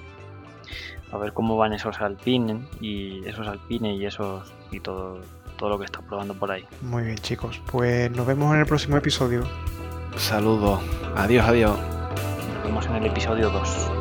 A 1.13 1.17
ver 1.17 1.31
cómo 1.31 1.55
van 1.55 1.71
esos 1.71 2.01
alpines 2.01 2.57
y 2.81 3.25
esos 3.25 3.47
alpines 3.47 3.97
y 3.97 4.05
esos 4.05 4.51
y 4.69 4.81
todo, 4.81 5.21
todo 5.55 5.69
lo 5.69 5.79
que 5.79 5.85
está 5.85 6.01
probando 6.01 6.33
por 6.33 6.51
ahí. 6.51 6.65
Muy 6.81 7.03
bien, 7.03 7.17
chicos. 7.19 7.61
Pues 7.71 8.11
nos 8.11 8.27
vemos 8.27 8.53
en 8.53 8.59
el 8.59 8.65
próximo 8.65 8.97
episodio. 8.97 9.47
Saludos. 10.17 10.81
Adiós, 11.15 11.45
adiós. 11.47 11.79
Nos 12.55 12.65
vemos 12.65 12.85
en 12.87 12.95
el 12.95 13.05
episodio 13.05 13.49
2. 13.49 13.96